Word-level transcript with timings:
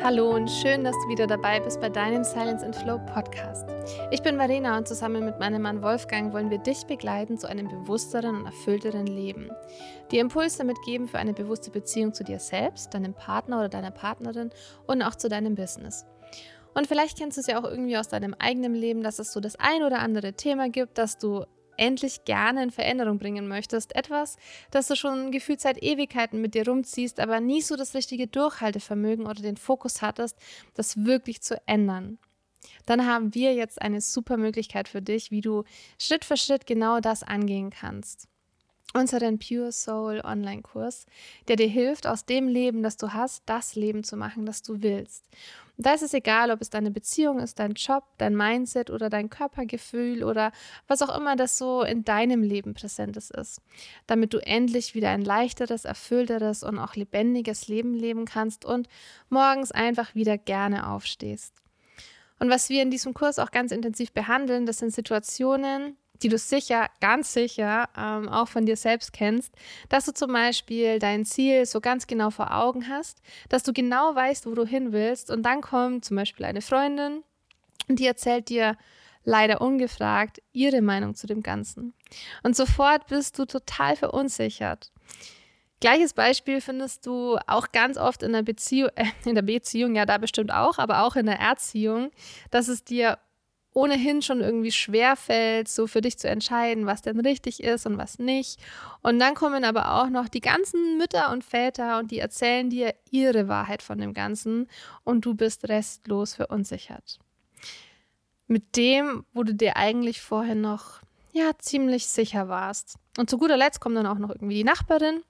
Hallo 0.00 0.30
und 0.30 0.48
schön, 0.48 0.84
dass 0.84 0.94
du 0.94 1.08
wieder 1.08 1.26
dabei 1.26 1.58
bist 1.58 1.80
bei 1.80 1.88
deinem 1.88 2.22
Silence 2.22 2.64
and 2.64 2.76
Flow 2.76 2.98
Podcast. 3.12 3.68
Ich 4.12 4.22
bin 4.22 4.36
Marina 4.36 4.78
und 4.78 4.86
zusammen 4.86 5.24
mit 5.24 5.40
meinem 5.40 5.62
Mann 5.62 5.82
Wolfgang 5.82 6.32
wollen 6.32 6.50
wir 6.50 6.58
dich 6.58 6.84
begleiten 6.86 7.36
zu 7.36 7.48
einem 7.48 7.66
bewussteren 7.66 8.36
und 8.36 8.46
erfüllteren 8.46 9.08
Leben. 9.08 9.50
Dir 10.12 10.20
Impulse 10.20 10.62
mitgeben 10.62 11.08
für 11.08 11.18
eine 11.18 11.34
bewusste 11.34 11.72
Beziehung 11.72 12.14
zu 12.14 12.22
dir 12.22 12.38
selbst, 12.38 12.94
deinem 12.94 13.12
Partner 13.12 13.58
oder 13.58 13.68
deiner 13.68 13.90
Partnerin 13.90 14.50
und 14.86 15.02
auch 15.02 15.16
zu 15.16 15.28
deinem 15.28 15.56
Business. 15.56 16.06
Und 16.74 16.86
vielleicht 16.86 17.18
kennst 17.18 17.36
du 17.36 17.40
es 17.40 17.48
ja 17.48 17.58
auch 17.58 17.68
irgendwie 17.68 17.98
aus 17.98 18.06
deinem 18.06 18.34
eigenen 18.38 18.74
Leben, 18.74 19.02
dass 19.02 19.18
es 19.18 19.32
so 19.32 19.40
das 19.40 19.56
ein 19.56 19.82
oder 19.82 19.98
andere 19.98 20.34
Thema 20.34 20.70
gibt, 20.70 20.96
das 20.96 21.18
du 21.18 21.44
endlich 21.78 22.24
gerne 22.24 22.62
in 22.62 22.70
Veränderung 22.70 23.18
bringen 23.18 23.48
möchtest. 23.48 23.94
Etwas, 23.94 24.36
das 24.70 24.88
du 24.88 24.96
schon 24.96 25.30
gefühlt 25.30 25.60
seit 25.60 25.82
Ewigkeiten 25.82 26.40
mit 26.40 26.54
dir 26.54 26.66
rumziehst, 26.66 27.20
aber 27.20 27.40
nie 27.40 27.62
so 27.62 27.76
das 27.76 27.94
richtige 27.94 28.26
Durchhaltevermögen 28.26 29.26
oder 29.26 29.42
den 29.42 29.56
Fokus 29.56 30.02
hattest, 30.02 30.36
das 30.74 31.04
wirklich 31.04 31.40
zu 31.42 31.60
ändern. 31.66 32.18
Dann 32.86 33.06
haben 33.06 33.34
wir 33.34 33.54
jetzt 33.54 33.80
eine 33.80 34.00
super 34.00 34.36
Möglichkeit 34.36 34.88
für 34.88 35.02
dich, 35.02 35.30
wie 35.30 35.40
du 35.40 35.64
Schritt 35.98 36.24
für 36.24 36.36
Schritt 36.36 36.66
genau 36.66 37.00
das 37.00 37.22
angehen 37.22 37.70
kannst 37.70 38.28
unseren 38.94 39.38
Pure 39.38 39.72
Soul 39.72 40.20
Online-Kurs, 40.24 41.06
der 41.46 41.56
dir 41.56 41.68
hilft, 41.68 42.06
aus 42.06 42.24
dem 42.24 42.48
Leben, 42.48 42.82
das 42.82 42.96
du 42.96 43.12
hast, 43.12 43.42
das 43.46 43.74
Leben 43.74 44.04
zu 44.04 44.16
machen, 44.16 44.46
das 44.46 44.62
du 44.62 44.82
willst. 44.82 45.24
Da 45.80 45.94
ist 45.94 46.02
es 46.02 46.12
egal, 46.12 46.50
ob 46.50 46.60
es 46.60 46.70
deine 46.70 46.90
Beziehung 46.90 47.38
ist, 47.38 47.60
dein 47.60 47.74
Job, 47.74 48.02
dein 48.18 48.36
Mindset 48.36 48.90
oder 48.90 49.08
dein 49.08 49.30
Körpergefühl 49.30 50.24
oder 50.24 50.50
was 50.88 51.02
auch 51.02 51.16
immer 51.16 51.36
das 51.36 51.56
so 51.56 51.82
in 51.82 52.04
deinem 52.04 52.42
Leben 52.42 52.74
präsentes 52.74 53.30
ist, 53.30 53.62
damit 54.08 54.34
du 54.34 54.38
endlich 54.38 54.96
wieder 54.96 55.10
ein 55.10 55.22
leichteres, 55.22 55.84
erfüllteres 55.84 56.64
und 56.64 56.80
auch 56.80 56.96
lebendiges 56.96 57.68
Leben 57.68 57.94
leben 57.94 58.24
kannst 58.24 58.64
und 58.64 58.88
morgens 59.28 59.70
einfach 59.70 60.16
wieder 60.16 60.36
gerne 60.36 60.90
aufstehst. 60.90 61.54
Und 62.40 62.50
was 62.50 62.68
wir 62.70 62.82
in 62.82 62.90
diesem 62.90 63.14
Kurs 63.14 63.38
auch 63.38 63.52
ganz 63.52 63.70
intensiv 63.70 64.10
behandeln, 64.10 64.66
das 64.66 64.78
sind 64.78 64.92
Situationen, 64.92 65.96
die 66.22 66.28
du 66.28 66.38
sicher, 66.38 66.88
ganz 67.00 67.32
sicher 67.32 67.88
ähm, 67.96 68.28
auch 68.28 68.48
von 68.48 68.66
dir 68.66 68.76
selbst 68.76 69.12
kennst, 69.12 69.54
dass 69.88 70.04
du 70.04 70.12
zum 70.12 70.32
Beispiel 70.32 70.98
dein 70.98 71.24
Ziel 71.24 71.66
so 71.66 71.80
ganz 71.80 72.06
genau 72.06 72.30
vor 72.30 72.54
Augen 72.54 72.88
hast, 72.88 73.20
dass 73.48 73.62
du 73.62 73.72
genau 73.72 74.14
weißt, 74.14 74.46
wo 74.46 74.54
du 74.54 74.64
hin 74.64 74.92
willst 74.92 75.30
und 75.30 75.42
dann 75.42 75.60
kommt 75.60 76.04
zum 76.04 76.16
Beispiel 76.16 76.46
eine 76.46 76.60
Freundin 76.60 77.22
und 77.88 77.98
die 77.98 78.06
erzählt 78.06 78.48
dir 78.48 78.76
leider 79.24 79.60
ungefragt 79.60 80.40
ihre 80.52 80.80
Meinung 80.80 81.14
zu 81.14 81.26
dem 81.26 81.42
Ganzen. 81.42 81.94
Und 82.42 82.56
sofort 82.56 83.06
bist 83.08 83.38
du 83.38 83.44
total 83.44 83.94
verunsichert. 83.96 84.90
Gleiches 85.80 86.12
Beispiel 86.12 86.60
findest 86.60 87.06
du 87.06 87.38
auch 87.46 87.70
ganz 87.70 87.98
oft 87.98 88.22
in 88.22 88.32
der 88.32 88.42
Beziehung, 88.42 88.90
äh, 88.96 89.06
in 89.24 89.34
der 89.34 89.42
Beziehung, 89.42 89.94
ja, 89.94 90.06
da 90.06 90.18
bestimmt 90.18 90.52
auch, 90.52 90.78
aber 90.78 91.02
auch 91.02 91.14
in 91.14 91.26
der 91.26 91.38
Erziehung, 91.38 92.10
dass 92.50 92.68
es 92.68 92.84
dir 92.84 93.18
ohnehin 93.78 94.22
schon 94.22 94.40
irgendwie 94.40 94.72
schwer 94.72 95.14
fällt, 95.14 95.68
so 95.68 95.86
für 95.86 96.00
dich 96.00 96.18
zu 96.18 96.28
entscheiden, 96.28 96.86
was 96.86 97.02
denn 97.02 97.20
richtig 97.20 97.62
ist 97.62 97.86
und 97.86 97.96
was 97.96 98.18
nicht. 98.18 98.58
Und 99.02 99.20
dann 99.20 99.34
kommen 99.34 99.62
aber 99.62 99.94
auch 99.94 100.08
noch 100.08 100.28
die 100.28 100.40
ganzen 100.40 100.98
Mütter 100.98 101.30
und 101.30 101.44
Väter 101.44 102.00
und 102.00 102.10
die 102.10 102.18
erzählen 102.18 102.70
dir 102.70 102.92
ihre 103.12 103.46
Wahrheit 103.46 103.82
von 103.82 103.98
dem 103.98 104.14
Ganzen 104.14 104.66
und 105.04 105.24
du 105.24 105.34
bist 105.34 105.68
restlos 105.68 106.34
verunsichert. 106.34 107.20
Mit 108.48 108.76
dem, 108.76 109.24
wo 109.32 109.44
du 109.44 109.54
dir 109.54 109.76
eigentlich 109.76 110.20
vorher 110.20 110.56
noch 110.56 111.00
ja 111.32 111.52
ziemlich 111.58 112.08
sicher 112.08 112.48
warst. 112.48 112.96
Und 113.16 113.30
zu 113.30 113.38
guter 113.38 113.56
Letzt 113.56 113.80
kommt 113.80 113.96
dann 113.96 114.06
auch 114.06 114.18
noch 114.18 114.30
irgendwie 114.30 114.56
die 114.56 114.64
Nachbarin, 114.64 115.22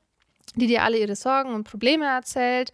die 0.54 0.68
dir 0.68 0.84
alle 0.84 0.96
ihre 0.96 1.16
Sorgen 1.16 1.54
und 1.54 1.64
Probleme 1.64 2.06
erzählt 2.06 2.72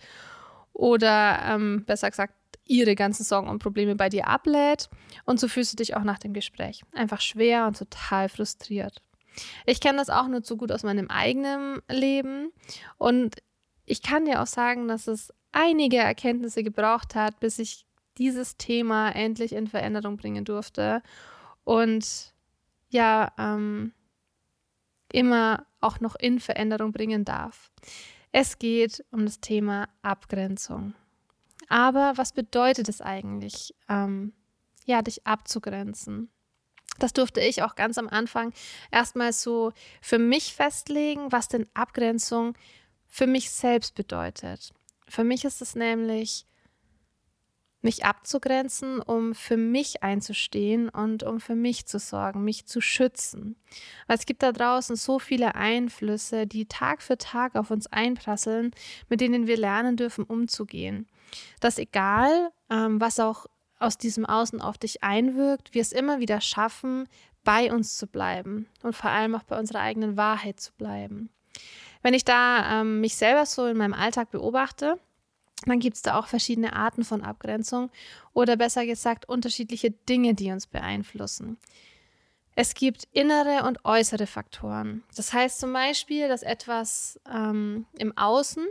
oder 0.72 1.40
ähm, 1.48 1.84
besser 1.84 2.10
gesagt 2.10 2.34
ihre 2.66 2.94
ganzen 2.94 3.24
Sorgen 3.24 3.48
und 3.48 3.58
Probleme 3.58 3.94
bei 3.94 4.08
dir 4.08 4.26
ablädt 4.26 4.88
und 5.24 5.38
so 5.38 5.48
fühlst 5.48 5.72
du 5.72 5.76
dich 5.76 5.96
auch 5.96 6.04
nach 6.04 6.18
dem 6.18 6.32
Gespräch 6.32 6.82
einfach 6.92 7.20
schwer 7.20 7.66
und 7.66 7.78
total 7.78 8.28
frustriert. 8.28 9.02
Ich 9.66 9.80
kenne 9.80 9.98
das 9.98 10.10
auch 10.10 10.28
nur 10.28 10.42
zu 10.42 10.56
gut 10.56 10.72
aus 10.72 10.82
meinem 10.82 11.10
eigenen 11.10 11.80
Leben 11.88 12.52
und 12.98 13.36
ich 13.84 14.02
kann 14.02 14.24
dir 14.24 14.40
auch 14.42 14.46
sagen, 14.46 14.88
dass 14.88 15.06
es 15.06 15.32
einige 15.52 15.98
Erkenntnisse 15.98 16.62
gebraucht 16.62 17.14
hat, 17.14 17.38
bis 17.40 17.58
ich 17.58 17.84
dieses 18.18 18.56
Thema 18.56 19.10
endlich 19.10 19.52
in 19.52 19.66
Veränderung 19.66 20.16
bringen 20.16 20.44
durfte 20.44 21.02
und 21.64 22.32
ja, 22.88 23.32
ähm, 23.38 23.92
immer 25.12 25.66
auch 25.80 26.00
noch 26.00 26.16
in 26.16 26.40
Veränderung 26.40 26.92
bringen 26.92 27.24
darf. 27.24 27.70
Es 28.32 28.58
geht 28.58 29.04
um 29.10 29.24
das 29.24 29.40
Thema 29.40 29.88
Abgrenzung. 30.02 30.94
Aber 31.68 32.12
was 32.16 32.32
bedeutet 32.32 32.88
es 32.88 33.00
eigentlich, 33.00 33.74
ähm, 33.88 34.32
ja, 34.86 35.02
dich 35.02 35.26
abzugrenzen? 35.26 36.30
Das 36.98 37.12
durfte 37.12 37.40
ich 37.40 37.62
auch 37.62 37.74
ganz 37.74 37.98
am 37.98 38.08
Anfang 38.08 38.52
erstmal 38.90 39.32
so 39.32 39.72
für 40.00 40.18
mich 40.18 40.54
festlegen, 40.54 41.32
was 41.32 41.48
denn 41.48 41.66
Abgrenzung 41.74 42.56
für 43.06 43.26
mich 43.26 43.50
selbst 43.50 43.94
bedeutet. 43.94 44.72
Für 45.08 45.24
mich 45.24 45.44
ist 45.44 45.60
es 45.60 45.74
nämlich 45.74 46.46
mich 47.84 48.04
abzugrenzen, 48.04 49.00
um 49.00 49.34
für 49.34 49.58
mich 49.58 50.02
einzustehen 50.02 50.88
und 50.88 51.22
um 51.22 51.38
für 51.38 51.54
mich 51.54 51.84
zu 51.86 51.98
sorgen, 51.98 52.42
mich 52.42 52.64
zu 52.66 52.80
schützen. 52.80 53.56
Weil 54.06 54.16
es 54.16 54.26
gibt 54.26 54.42
da 54.42 54.52
draußen 54.52 54.96
so 54.96 55.18
viele 55.18 55.54
Einflüsse, 55.54 56.46
die 56.46 56.66
Tag 56.66 57.02
für 57.02 57.18
Tag 57.18 57.54
auf 57.56 57.70
uns 57.70 57.86
einprasseln, 57.86 58.70
mit 59.10 59.20
denen 59.20 59.46
wir 59.46 59.58
lernen 59.58 59.96
dürfen, 59.96 60.24
umzugehen. 60.24 61.06
Dass 61.60 61.78
egal, 61.78 62.50
ähm, 62.70 63.00
was 63.00 63.20
auch 63.20 63.46
aus 63.78 63.98
diesem 63.98 64.24
Außen 64.24 64.60
auf 64.60 64.78
dich 64.78 65.02
einwirkt, 65.02 65.74
wir 65.74 65.82
es 65.82 65.92
immer 65.92 66.20
wieder 66.20 66.40
schaffen, 66.40 67.08
bei 67.44 67.72
uns 67.72 67.96
zu 67.96 68.06
bleiben 68.06 68.66
und 68.82 68.96
vor 68.96 69.10
allem 69.10 69.34
auch 69.34 69.42
bei 69.42 69.58
unserer 69.58 69.80
eigenen 69.80 70.16
Wahrheit 70.16 70.60
zu 70.60 70.72
bleiben. 70.72 71.28
Wenn 72.02 72.14
ich 72.14 72.24
da 72.24 72.80
ähm, 72.80 73.00
mich 73.00 73.16
selber 73.16 73.46
so 73.46 73.66
in 73.66 73.76
meinem 73.76 73.94
Alltag 73.94 74.30
beobachte, 74.30 74.98
dann 75.66 75.78
gibt 75.78 75.96
es 75.96 76.02
da 76.02 76.18
auch 76.18 76.26
verschiedene 76.26 76.74
Arten 76.74 77.04
von 77.04 77.22
Abgrenzung 77.22 77.90
oder 78.32 78.56
besser 78.56 78.84
gesagt 78.86 79.28
unterschiedliche 79.28 79.90
Dinge, 79.90 80.34
die 80.34 80.50
uns 80.50 80.66
beeinflussen. 80.66 81.58
Es 82.56 82.74
gibt 82.74 83.08
innere 83.12 83.66
und 83.66 83.84
äußere 83.84 84.26
Faktoren. 84.26 85.02
Das 85.16 85.32
heißt 85.32 85.58
zum 85.58 85.72
Beispiel, 85.72 86.28
dass 86.28 86.42
etwas 86.42 87.20
ähm, 87.32 87.86
im 87.98 88.16
Außen 88.16 88.66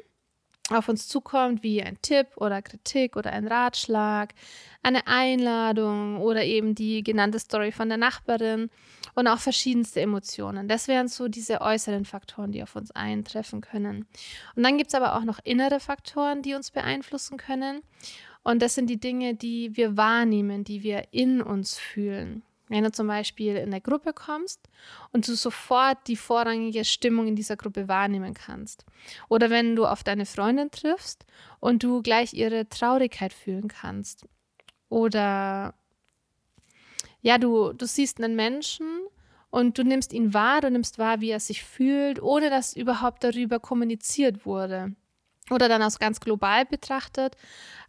auf 0.73 0.89
uns 0.89 1.07
zukommt, 1.07 1.63
wie 1.63 1.81
ein 1.81 2.01
Tipp 2.01 2.28
oder 2.35 2.61
Kritik 2.61 3.16
oder 3.16 3.31
ein 3.31 3.47
Ratschlag, 3.47 4.34
eine 4.81 5.07
Einladung 5.07 6.17
oder 6.17 6.44
eben 6.44 6.75
die 6.75 7.03
genannte 7.03 7.39
Story 7.39 7.72
von 7.72 7.89
der 7.89 7.97
Nachbarin 7.97 8.69
und 9.16 9.28
auch 9.28 9.39
verschiedenste 9.39 10.01
Emotionen. 10.01 10.67
Das 10.67 10.88
wären 10.88 11.07
so 11.07 11.28
diese 11.28 11.61
äußeren 11.61 12.06
Faktoren, 12.06 12.51
die 12.51 12.63
auf 12.63 12.75
uns 12.75 12.91
eintreffen 12.91 13.61
können. 13.61 14.06
Und 14.56 14.63
dann 14.63 14.78
gibt 14.78 14.89
es 14.89 14.95
aber 14.95 15.16
auch 15.16 15.23
noch 15.23 15.39
innere 15.44 15.79
Faktoren, 15.79 16.41
die 16.41 16.56
uns 16.56 16.72
beeinflussen 16.72 17.38
können. 17.38 17.81
Und 18.44 18.61
das 18.61 18.75
sind 18.75 18.90
die 18.90 19.00
Dinge, 19.00 19.35
die 19.35 19.75
wir 19.78 19.95
wahrnehmen, 19.95 20.63
die 20.63 20.84
wir 20.84 21.07
in 21.11 21.41
uns 21.41 21.78
fühlen. 21.78 22.44
Wenn 22.69 22.84
du 22.84 22.91
zum 22.91 23.07
Beispiel 23.07 23.56
in 23.57 23.72
der 23.72 23.81
Gruppe 23.81 24.13
kommst 24.13 24.69
und 25.12 25.28
du 25.28 25.35
sofort 25.35 26.07
die 26.07 26.16
vorrangige 26.16 26.85
Stimmung 26.85 27.28
in 27.28 27.35
dieser 27.35 27.57
Gruppe 27.57 27.88
wahrnehmen 27.88 28.34
kannst. 28.34 28.85
Oder 29.28 29.50
wenn 29.50 29.75
du 29.75 29.85
auf 29.85 30.03
deine 30.03 30.25
Freundin 30.25 30.72
triffst 30.72 31.25
und 31.59 31.84
du 31.84 32.02
gleich 32.02 32.34
ihre 32.34 32.69
Traurigkeit 32.69 33.34
fühlen 33.34 33.68
kannst. 33.68 34.25
Oder 34.90 35.75
ja, 37.22 37.38
du, 37.38 37.73
du 37.73 37.85
siehst 37.85 38.22
einen 38.22 38.35
Menschen 38.35 38.88
und 39.50 39.78
du 39.78 39.84
nimmst 39.84 40.13
ihn 40.13 40.34
wahr, 40.34 40.62
du 40.62 40.72
nimmst 40.72 41.00
wahr, 41.00 41.22
wie 41.22 41.29
er 41.29 41.40
sich 41.40 41.63
fühlt, 41.63 42.22
ohne 42.22 42.49
dass 42.49 42.76
überhaupt 42.76 43.23
darüber 43.23 43.59
kommuniziert 43.59 44.46
wurde. 44.46 44.96
Oder 45.49 45.67
dann 45.67 45.84
auch 45.84 45.99
ganz 45.99 46.19
global 46.19 46.66
betrachtet, 46.66 47.35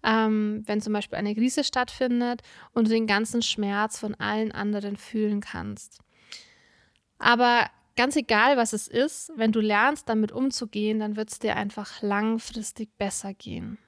ähm, 0.03 0.63
wenn 0.67 0.81
zum 0.81 0.93
Beispiel 0.93 1.19
eine 1.19 1.35
Krise 1.35 1.63
stattfindet 1.65 2.43
und 2.73 2.89
du 2.89 2.91
den 2.91 3.07
ganzen 3.07 3.43
Schmerz 3.43 3.99
von 3.99 4.15
allen 4.17 4.53
anderen 4.53 4.97
fühlen 4.97 5.41
kannst. 5.41 6.01
Aber 7.19 7.71
ganz 7.97 8.17
egal, 8.17 8.57
was 8.57 8.73
es 8.73 8.89
ist, 8.89 9.33
wenn 9.37 9.53
du 9.53 9.61
lernst, 9.61 10.09
damit 10.09 10.33
umzugehen, 10.33 10.99
dann 10.99 11.17
wird 11.17 11.31
es 11.31 11.39
dir 11.39 11.57
einfach 11.57 12.03
langfristig 12.03 12.91
besser 12.99 13.35
gehen. 13.35 13.79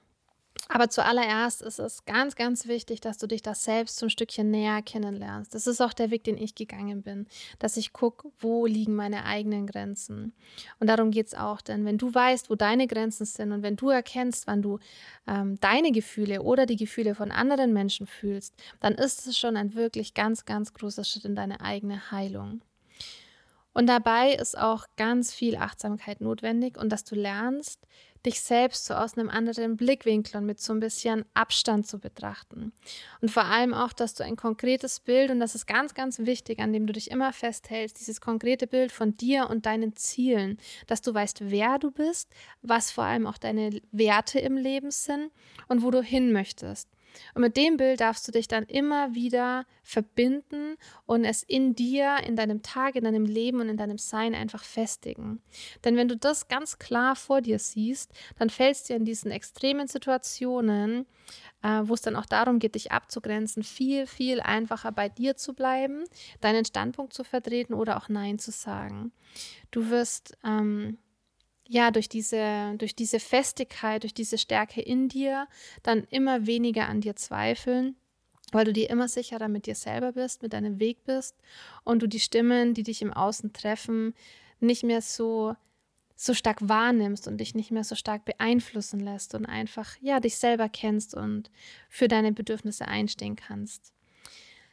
Aber 0.69 0.91
zuallererst 0.91 1.63
ist 1.63 1.79
es 1.79 2.05
ganz, 2.05 2.35
ganz 2.35 2.67
wichtig, 2.67 3.01
dass 3.01 3.19
du 3.19 3.27
dich 3.27 3.43
das 3.43 3.65
selbst 3.65 4.03
ein 4.03 4.11
Stückchen 4.11 4.51
näher 4.51 4.83
kennenlernst. 4.83 5.55
Das 5.55 5.67
ist 5.67 5.81
auch 5.81 5.93
der 5.93 6.11
Weg, 6.11 6.25
den 6.25 6.37
ich 6.37 6.55
gegangen 6.55 7.03
bin, 7.03 7.27
dass 7.59 7.77
ich 7.77 7.93
gucke, 7.93 8.31
wo 8.39 8.67
liegen 8.67 8.95
meine 8.95 9.25
eigenen 9.25 9.67
Grenzen. 9.67 10.33
Und 10.81 10.89
darum 10.89 11.13
geht 11.13 11.29
es 11.29 11.35
auch, 11.35 11.61
denn 11.61 11.85
wenn 11.85 11.99
du 11.99 12.13
weißt, 12.13 12.51
wo 12.51 12.57
deine 12.57 12.87
Grenzen 12.89 13.27
sind 13.27 13.53
und 13.53 13.63
wenn 13.63 13.77
du 13.77 13.91
erkennst, 13.91 14.47
wann 14.47 14.63
du 14.63 14.79
ähm, 15.29 15.59
deine 15.61 15.93
Gefühle 15.93 16.43
oder 16.43 16.67
die 16.67 16.77
Gefühle 16.77 17.15
von 17.15 17.31
anderen 17.31 17.73
Menschen 17.73 18.07
fühlst, 18.07 18.55
dann 18.81 18.95
ist 18.95 19.27
es 19.27 19.39
schon 19.39 19.57
ein 19.57 19.75
wirklich 19.75 20.15
ganz, 20.15 20.45
ganz 20.45 20.75
großer 20.75 21.05
Schritt 21.05 21.25
in 21.25 21.37
deine 21.37 21.61
eigene 21.61 22.11
Heilung. 22.11 22.61
Und 23.77 23.89
dabei 23.89 24.33
ist 24.33 24.57
auch 24.57 24.87
ganz 24.97 25.35
viel 25.35 25.55
Achtsamkeit 25.55 26.23
notwendig 26.23 26.79
und 26.79 26.89
dass 26.89 27.05
du 27.05 27.15
lernst, 27.15 27.87
dich 28.25 28.41
selbst 28.41 28.87
so 28.87 28.95
aus 28.95 29.19
einem 29.19 29.29
anderen 29.29 29.77
Blickwinkel 29.77 30.39
und 30.39 30.47
mit 30.47 30.59
so 30.59 30.73
ein 30.73 30.81
bisschen 30.81 31.27
Abstand 31.35 31.87
zu 31.87 31.99
betrachten. 31.99 32.73
Und 33.21 33.31
vor 33.31 33.45
allem 33.45 33.75
auch, 33.75 33.93
dass 33.93 34.15
du 34.15 34.25
ein 34.25 34.37
konkretes 34.37 34.99
Bild, 34.99 35.31
und 35.31 35.41
das 35.41 35.55
ist 35.55 35.67
ganz, 35.67 35.93
ganz 35.93 36.21
wichtig, 36.21 36.59
an 36.59 36.73
dem 36.73 36.87
du 36.87 36.95
dich 36.95 37.11
immer 37.11 37.35
festhältst, 37.35 38.01
dieses 38.01 38.23
konkrete 38.23 38.67
Bild 38.67 38.93
von 38.93 39.15
dir 39.19 39.51
und 39.51 39.67
deinen 39.67 39.95
Zielen, 39.95 40.57
dass 40.87 41.03
du 41.03 41.13
weißt, 41.13 41.51
wer 41.51 41.79
du 41.79 41.91
bist, 41.91 42.31
was 42.63 42.91
vor 42.91 43.05
allem 43.05 43.27
auch 43.27 43.37
deine 43.37 43.83
Werte 43.93 44.39
im 44.39 44.57
Leben 44.57 44.91
sind 44.91 45.31
und 45.69 45.83
wo 45.83 45.91
du 45.91 46.01
hin 46.01 46.33
möchtest. 46.33 46.89
Und 47.35 47.43
mit 47.43 47.57
dem 47.57 47.77
Bild 47.77 48.01
darfst 48.01 48.27
du 48.27 48.33
dich 48.33 48.49
dann 48.49 48.65
immer 48.65 49.15
wieder 49.15 49.67
verbinden 49.83 50.77
und 51.07 51.25
es 51.25 51.43
in 51.43 51.75
dir, 51.75 52.19
in 52.27 52.37
deinem 52.37 52.63
Tag, 52.63 52.97
in 52.97 53.05
deinem 53.05 53.25
Leben 53.25 53.61
und 53.61 53.69
in 53.69 53.77
deinem 53.77 53.99
Sein 53.99 54.35
einfach 54.35 54.65
festigen. 54.65 55.41
Denn 55.85 55.97
wenn 55.97 56.09
du 56.09 56.17
das 56.17 56.49
ganz 56.49 56.79
klar 56.79 57.17
vor 57.17 57.41
dir 57.41 57.59
siehst, 57.59 58.13
dann 58.39 58.51
fällst 58.51 58.89
dir 58.89 58.97
in 58.97 59.05
diesen 59.05 59.31
extremen 59.31 59.87
Situationen, 59.87 61.07
äh, 61.63 61.83
wo 61.85 61.95
es 61.95 62.03
dann 62.03 62.17
auch 62.17 62.27
darum 62.27 62.59
geht, 62.59 62.75
dich 62.75 62.93
abzugrenzen, 62.93 63.63
viel, 63.63 64.07
viel 64.07 64.41
einfacher 64.41 64.93
bei 64.93 65.09
dir 65.09 65.37
zu 65.37 65.55
bleiben, 65.55 66.05
deinen 66.41 66.65
Standpunkt 66.65 67.13
zu 67.13 67.25
vertreten 67.25 67.75
oder 67.75 67.97
auch 67.97 68.09
Nein 68.09 68.39
zu 68.39 68.51
sagen. 68.51 69.13
Du 69.71 69.91
wirst 69.91 70.37
ähm, 70.45 70.99
ja, 71.69 71.91
durch 71.91 72.09
diese, 72.09 72.75
durch 72.79 72.95
diese 72.95 73.21
Festigkeit, 73.21 74.03
durch 74.03 74.15
diese 74.15 74.39
Stärke 74.39 74.81
in 74.81 75.09
dir, 75.09 75.49
dann 75.83 76.05
immer 76.11 76.47
weniger 76.47 76.89
an 76.89 77.01
dir 77.01 77.17
zweifeln, 77.17 77.97
weil 78.53 78.65
du 78.65 78.73
dir 78.73 78.91
immer 78.91 79.09
sicherer 79.09 79.49
mit 79.49 79.67
dir 79.67 79.75
selber 79.75 80.13
bist, 80.13 80.43
mit 80.43 80.53
deinem 80.53 80.79
Weg 80.79 81.05
bist 81.05 81.37
und 81.85 82.03
du 82.03 82.07
die 82.07 82.21
Stimmen, 82.21 82.75
die 82.75 82.85
dich 82.85 83.03
im 83.03 83.13
Außen 83.13 83.53
treffen, 83.53 84.15
nicht 84.61 84.85
mehr 84.85 85.03
so 85.03 85.55
so 86.19 86.33
stark 86.33 86.67
wahrnimmst 86.67 87.29
und 87.29 87.37
dich 87.39 87.55
nicht 87.55 87.71
mehr 87.71 87.85
so 87.85 87.95
stark 87.95 88.25
beeinflussen 88.25 89.01
lässt 89.01 89.35
und 89.35 89.45
einfach 89.45 89.97
ja 90.01 90.19
dich 90.19 90.39
selber 90.39 90.71
kennst 90.71 91.15
und 91.15 91.51
für 91.91 92.09
deine 92.09 92.33
Bedürfnisse 92.33 92.89
einstehen 92.89 93.37
kannst. 93.37 93.93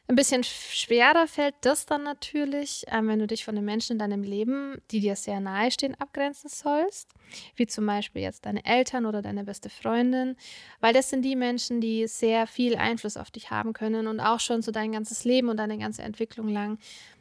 Ein 0.09 0.17
bisschen 0.17 0.44
schwerer 0.44 1.27
fällt 1.27 1.55
das 1.61 1.85
dann 1.85 2.03
natürlich, 2.03 2.83
ähm, 2.88 3.07
wenn 3.07 3.19
du 3.19 3.27
dich 3.27 3.45
von 3.45 3.55
den 3.55 3.63
Menschen 3.63 3.94
in 3.94 4.00
deinem 4.00 4.21
Leben, 4.21 4.75
die 4.91 5.00
dir 5.00 5.15
sehr 5.15 5.39
nahe 5.39 5.71
stehen, 5.71 5.95
abgrenzen 5.97 6.50
sollst, 6.50 7.09
wie 7.55 7.67
zum 7.67 7.85
Beispiel 7.85 8.21
jetzt 8.21 8.45
deine 8.45 8.65
Eltern 8.65 9.05
oder 9.05 9.21
deine 9.21 9.45
beste 9.45 9.69
Freundin, 9.69 10.35
weil 10.81 10.94
das 10.94 11.09
sind 11.09 11.21
die 11.23 11.38
Menschen, 11.38 11.79
die 11.79 12.05
sehr 12.07 12.47
viel 12.47 12.75
Einfluss 12.75 13.15
auf 13.15 13.31
dich 13.31 13.50
haben 13.50 13.71
können 13.71 14.07
und 14.07 14.19
auch 14.19 14.41
schon 14.41 14.61
so 14.61 14.71
dein 14.73 14.91
ganzes 14.91 15.23
Leben 15.23 15.47
und 15.47 15.55
deine 15.55 15.77
ganze 15.77 16.01
Entwicklung 16.01 16.50
lang 16.50 16.79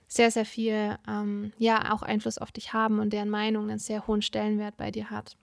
sehr, 0.09 0.33
sehr 0.33 0.45
viel, 0.45 0.99
ähm, 1.09 1.53
ja, 1.59 1.95
auch 1.95 2.03
Einfluss 2.03 2.37
auf 2.37 2.51
dich 2.51 2.73
haben 2.73 2.99
und 2.99 3.13
deren 3.13 3.31
Meinung 3.31 3.71
einen 3.71 3.79
sehr 3.79 4.09
hohen 4.09 4.23
Stellenwert 4.23 4.77
bei 4.77 4.91
dir 4.91 5.09
hat. 5.09 5.37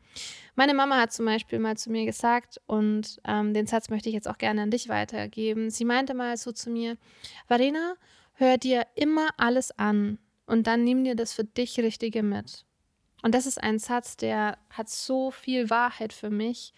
Meine 0.56 0.74
Mama 0.74 0.98
hat 0.98 1.14
zum 1.14 1.26
Beispiel 1.26 1.60
mal 1.60 1.78
zu 1.78 1.92
mir 1.92 2.06
gesagt, 2.06 2.60
und 2.68 3.22
ähm, 3.26 3.54
den 3.54 3.66
Satz 3.66 3.90
möchte 3.90 4.10
ich 4.10 4.16
jetzt 4.16 4.28
auch 4.28 4.38
gerne 4.38 4.64
an 4.64 4.72
dich 4.72 4.90
weitergeben. 4.90 5.70
Sie 5.70 5.86
meinte 5.86 6.14
mal 6.14 6.36
so 6.38 6.52
zu 6.52 6.70
mir, 6.70 6.98
Varena, 7.48 7.96
hör 8.34 8.58
dir 8.58 8.86
immer 8.96 9.30
alles 9.38 9.72
an 9.78 10.20
und 10.46 10.68
dann 10.68 10.84
nimm 10.84 11.04
dir 11.04 11.16
das 11.16 11.34
für 11.34 11.44
dich 11.44 11.80
Richtige 11.80 12.24
mit. 12.24 12.66
Und 13.22 13.36
das 13.36 13.46
ist 13.46 13.62
ein 13.62 13.80
Satz, 13.80 14.18
der 14.18 14.58
hat 14.70 14.90
so 14.90 15.32
viel 15.32 15.70
Wahrheit 15.70 16.14
für 16.14 16.30
mich. 16.30 16.74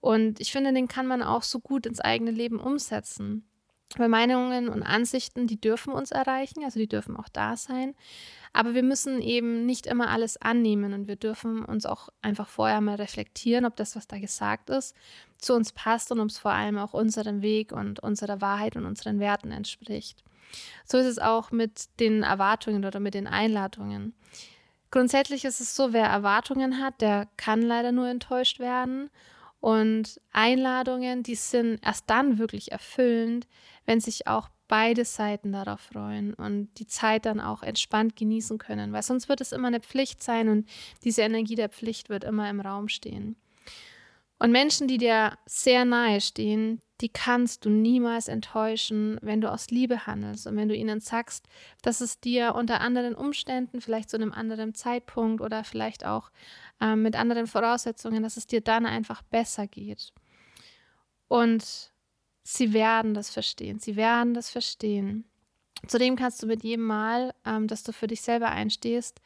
Und 0.00 0.40
ich 0.40 0.52
finde, 0.52 0.72
den 0.72 0.88
kann 0.88 1.06
man 1.06 1.22
auch 1.22 1.42
so 1.42 1.60
gut 1.60 1.86
ins 1.86 2.00
eigene 2.00 2.30
Leben 2.30 2.60
umsetzen. 2.60 3.48
Weil 3.96 4.08
Meinungen 4.08 4.68
und 4.68 4.82
Ansichten, 4.82 5.46
die 5.46 5.60
dürfen 5.60 5.92
uns 5.92 6.10
erreichen, 6.10 6.64
also 6.64 6.78
die 6.80 6.88
dürfen 6.88 7.16
auch 7.16 7.28
da 7.28 7.56
sein. 7.56 7.94
Aber 8.52 8.74
wir 8.74 8.82
müssen 8.82 9.20
eben 9.20 9.66
nicht 9.66 9.86
immer 9.86 10.10
alles 10.10 10.36
annehmen 10.36 10.92
und 10.92 11.08
wir 11.08 11.16
dürfen 11.16 11.64
uns 11.64 11.86
auch 11.86 12.08
einfach 12.22 12.48
vorher 12.48 12.80
mal 12.80 12.96
reflektieren, 12.96 13.64
ob 13.64 13.76
das, 13.76 13.96
was 13.96 14.06
da 14.06 14.18
gesagt 14.18 14.70
ist, 14.70 14.96
zu 15.38 15.54
uns 15.54 15.72
passt 15.72 16.10
und 16.12 16.20
ob 16.20 16.28
es 16.28 16.38
vor 16.38 16.52
allem 16.52 16.78
auch 16.78 16.92
unserem 16.92 17.42
Weg 17.42 17.72
und 17.72 18.00
unserer 18.00 18.40
Wahrheit 18.40 18.76
und 18.76 18.86
unseren 18.86 19.20
Werten 19.20 19.50
entspricht. 19.50 20.22
So 20.84 20.98
ist 20.98 21.06
es 21.06 21.18
auch 21.18 21.50
mit 21.50 22.00
den 22.00 22.22
Erwartungen 22.22 22.84
oder 22.84 23.00
mit 23.00 23.14
den 23.14 23.26
Einladungen. 23.26 24.14
Grundsätzlich 24.90 25.44
ist 25.44 25.60
es 25.60 25.74
so, 25.74 25.92
wer 25.92 26.06
Erwartungen 26.06 26.80
hat, 26.80 27.00
der 27.00 27.26
kann 27.36 27.60
leider 27.62 27.90
nur 27.90 28.08
enttäuscht 28.08 28.60
werden. 28.60 29.10
Und 29.64 30.20
Einladungen, 30.30 31.22
die 31.22 31.36
sind 31.36 31.78
erst 31.82 32.10
dann 32.10 32.36
wirklich 32.36 32.70
erfüllend, 32.70 33.46
wenn 33.86 33.98
sich 33.98 34.26
auch 34.26 34.50
beide 34.68 35.06
Seiten 35.06 35.52
darauf 35.52 35.80
freuen 35.80 36.34
und 36.34 36.68
die 36.76 36.86
Zeit 36.86 37.24
dann 37.24 37.40
auch 37.40 37.62
entspannt 37.62 38.14
genießen 38.14 38.58
können, 38.58 38.92
weil 38.92 39.02
sonst 39.02 39.30
wird 39.30 39.40
es 39.40 39.52
immer 39.52 39.68
eine 39.68 39.80
Pflicht 39.80 40.22
sein 40.22 40.50
und 40.50 40.68
diese 41.02 41.22
Energie 41.22 41.54
der 41.54 41.70
Pflicht 41.70 42.10
wird 42.10 42.24
immer 42.24 42.50
im 42.50 42.60
Raum 42.60 42.88
stehen. 42.88 43.36
Und 44.38 44.52
Menschen, 44.52 44.86
die 44.86 44.98
dir 44.98 45.38
sehr 45.46 45.86
nahe 45.86 46.20
stehen, 46.20 46.82
die 47.00 47.08
kannst 47.08 47.64
du 47.64 47.70
niemals 47.70 48.28
enttäuschen, 48.28 49.18
wenn 49.20 49.40
du 49.40 49.50
aus 49.50 49.70
Liebe 49.70 50.06
handelst 50.06 50.46
und 50.46 50.56
wenn 50.56 50.68
du 50.68 50.76
ihnen 50.76 51.00
sagst, 51.00 51.46
dass 51.82 52.00
es 52.00 52.20
dir 52.20 52.54
unter 52.54 52.80
anderen 52.80 53.14
Umständen, 53.14 53.80
vielleicht 53.80 54.10
zu 54.10 54.16
einem 54.16 54.32
anderen 54.32 54.74
Zeitpunkt 54.74 55.40
oder 55.40 55.64
vielleicht 55.64 56.06
auch 56.06 56.30
äh, 56.80 56.94
mit 56.94 57.16
anderen 57.16 57.46
Voraussetzungen, 57.46 58.22
dass 58.22 58.36
es 58.36 58.46
dir 58.46 58.60
dann 58.60 58.86
einfach 58.86 59.22
besser 59.22 59.66
geht. 59.66 60.12
Und 61.26 61.92
sie 62.44 62.72
werden 62.72 63.14
das 63.14 63.30
verstehen. 63.30 63.80
Sie 63.80 63.96
werden 63.96 64.34
das 64.34 64.50
verstehen. 64.50 65.24
Zudem 65.88 66.16
kannst 66.16 66.42
du 66.42 66.46
mit 66.46 66.62
jedem 66.62 66.86
Mal, 66.86 67.34
ähm, 67.44 67.66
dass 67.66 67.82
du 67.82 67.92
für 67.92 68.06
dich 68.06 68.22
selber 68.22 68.50
einstehst, 68.50 69.20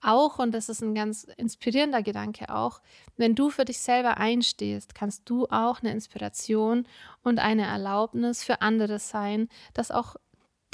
auch, 0.00 0.38
und 0.38 0.52
das 0.52 0.68
ist 0.68 0.82
ein 0.82 0.94
ganz 0.94 1.24
inspirierender 1.36 2.02
Gedanke 2.02 2.54
auch, 2.54 2.80
wenn 3.16 3.34
du 3.34 3.50
für 3.50 3.64
dich 3.64 3.78
selber 3.80 4.18
einstehst, 4.18 4.94
kannst 4.94 5.28
du 5.28 5.46
auch 5.46 5.80
eine 5.82 5.92
Inspiration 5.92 6.86
und 7.22 7.38
eine 7.38 7.66
Erlaubnis 7.66 8.44
für 8.44 8.60
andere 8.60 8.98
sein, 8.98 9.48
dass 9.74 9.90
auch 9.90 10.16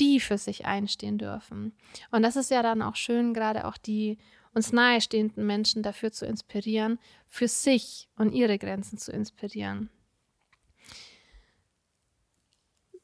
die 0.00 0.20
für 0.20 0.38
sich 0.38 0.66
einstehen 0.66 1.18
dürfen. 1.18 1.72
Und 2.10 2.22
das 2.22 2.36
ist 2.36 2.50
ja 2.50 2.62
dann 2.62 2.82
auch 2.82 2.96
schön, 2.96 3.32
gerade 3.32 3.66
auch 3.66 3.76
die 3.76 4.18
uns 4.52 4.72
nahestehenden 4.72 5.46
Menschen 5.46 5.82
dafür 5.82 6.12
zu 6.12 6.26
inspirieren, 6.26 6.98
für 7.26 7.48
sich 7.48 8.08
und 8.16 8.32
ihre 8.32 8.58
Grenzen 8.58 8.98
zu 8.98 9.12
inspirieren. 9.12 9.90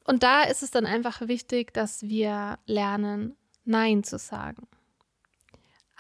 Und 0.04 0.22
da 0.22 0.42
ist 0.42 0.62
es 0.62 0.70
dann 0.70 0.86
einfach 0.86 1.20
wichtig, 1.28 1.72
dass 1.72 2.02
wir 2.02 2.58
lernen, 2.66 3.36
Nein 3.64 4.02
zu 4.02 4.18
sagen. 4.18 4.66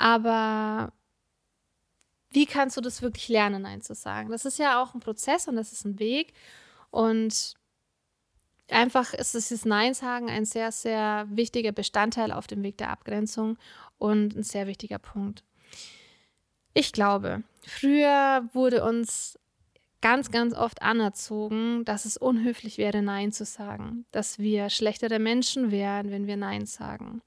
Aber 0.00 0.94
wie 2.30 2.46
kannst 2.46 2.78
du 2.78 2.80
das 2.80 3.02
wirklich 3.02 3.28
lernen, 3.28 3.62
Nein 3.62 3.82
zu 3.82 3.94
sagen? 3.94 4.30
Das 4.30 4.46
ist 4.46 4.58
ja 4.58 4.82
auch 4.82 4.94
ein 4.94 5.00
Prozess 5.00 5.46
und 5.46 5.56
das 5.56 5.72
ist 5.72 5.84
ein 5.84 5.98
Weg. 5.98 6.32
Und 6.90 7.52
einfach 8.70 9.12
ist 9.12 9.34
das 9.34 9.64
Nein 9.66 9.92
sagen 9.92 10.30
ein 10.30 10.46
sehr, 10.46 10.72
sehr 10.72 11.26
wichtiger 11.28 11.72
Bestandteil 11.72 12.32
auf 12.32 12.46
dem 12.46 12.62
Weg 12.62 12.78
der 12.78 12.88
Abgrenzung 12.88 13.58
und 13.98 14.34
ein 14.34 14.42
sehr 14.42 14.66
wichtiger 14.66 14.98
Punkt. 14.98 15.44
Ich 16.72 16.92
glaube, 16.92 17.42
früher 17.66 18.48
wurde 18.54 18.82
uns 18.82 19.38
ganz, 20.00 20.30
ganz 20.30 20.54
oft 20.54 20.80
anerzogen, 20.80 21.84
dass 21.84 22.06
es 22.06 22.16
unhöflich 22.16 22.78
wäre, 22.78 23.02
Nein 23.02 23.32
zu 23.32 23.44
sagen, 23.44 24.06
dass 24.12 24.38
wir 24.38 24.70
schlechtere 24.70 25.18
Menschen 25.18 25.70
wären, 25.70 26.10
wenn 26.10 26.26
wir 26.26 26.38
Nein 26.38 26.64
sagen 26.64 27.20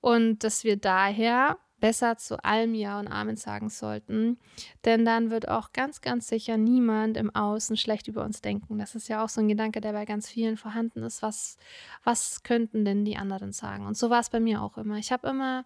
und 0.00 0.42
dass 0.42 0.64
wir 0.64 0.78
daher 0.78 1.58
besser 1.80 2.16
zu 2.16 2.42
allem 2.44 2.74
Ja 2.74 2.98
und 2.98 3.08
Amen 3.08 3.36
sagen 3.36 3.68
sollten, 3.68 4.38
denn 4.84 5.04
dann 5.04 5.30
wird 5.30 5.48
auch 5.48 5.72
ganz, 5.72 6.00
ganz 6.00 6.28
sicher 6.28 6.56
niemand 6.56 7.16
im 7.16 7.34
Außen 7.34 7.76
schlecht 7.76 8.08
über 8.08 8.24
uns 8.24 8.40
denken. 8.40 8.78
Das 8.78 8.94
ist 8.94 9.08
ja 9.08 9.24
auch 9.24 9.28
so 9.28 9.40
ein 9.40 9.48
Gedanke, 9.48 9.80
der 9.80 9.92
bei 9.92 10.04
ganz 10.04 10.28
vielen 10.28 10.56
vorhanden 10.56 11.02
ist. 11.02 11.22
Was, 11.22 11.56
was 12.04 12.42
könnten 12.42 12.84
denn 12.84 13.04
die 13.04 13.16
anderen 13.16 13.52
sagen? 13.52 13.86
Und 13.86 13.96
so 13.96 14.10
war 14.10 14.20
es 14.20 14.30
bei 14.30 14.40
mir 14.40 14.62
auch 14.62 14.76
immer. 14.76 14.96
Ich 14.96 15.12
habe 15.12 15.28
immer, 15.28 15.64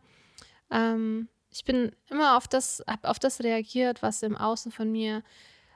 ähm, 0.71 1.29
ich 1.51 1.65
bin 1.65 1.93
immer 2.11 2.37
auf 2.37 2.49
das, 2.49 2.83
habe 2.87 3.09
auf 3.09 3.19
das 3.19 3.41
reagiert, 3.43 4.03
was 4.03 4.23
im 4.23 4.37
Außen 4.37 4.73
von 4.73 4.91
mir 4.91 5.23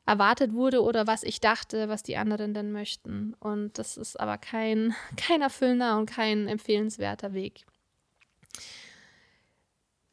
erwartet 0.07 0.53
wurde 0.53 0.83
oder 0.83 1.07
was 1.07 1.25
ich 1.25 1.41
dachte, 1.41 1.89
was 1.89 2.03
die 2.03 2.17
anderen 2.17 2.55
denn 2.55 2.71
möchten. 2.71 3.35
Und 3.41 3.79
das 3.79 3.97
ist 3.97 4.19
aber 4.19 4.39
kein, 4.39 4.95
kein 5.17 5.43
erfüllender 5.43 5.99
und 5.99 6.07
kein 6.07 6.47
empfehlenswerter 6.47 7.33
Weg. 7.33 7.67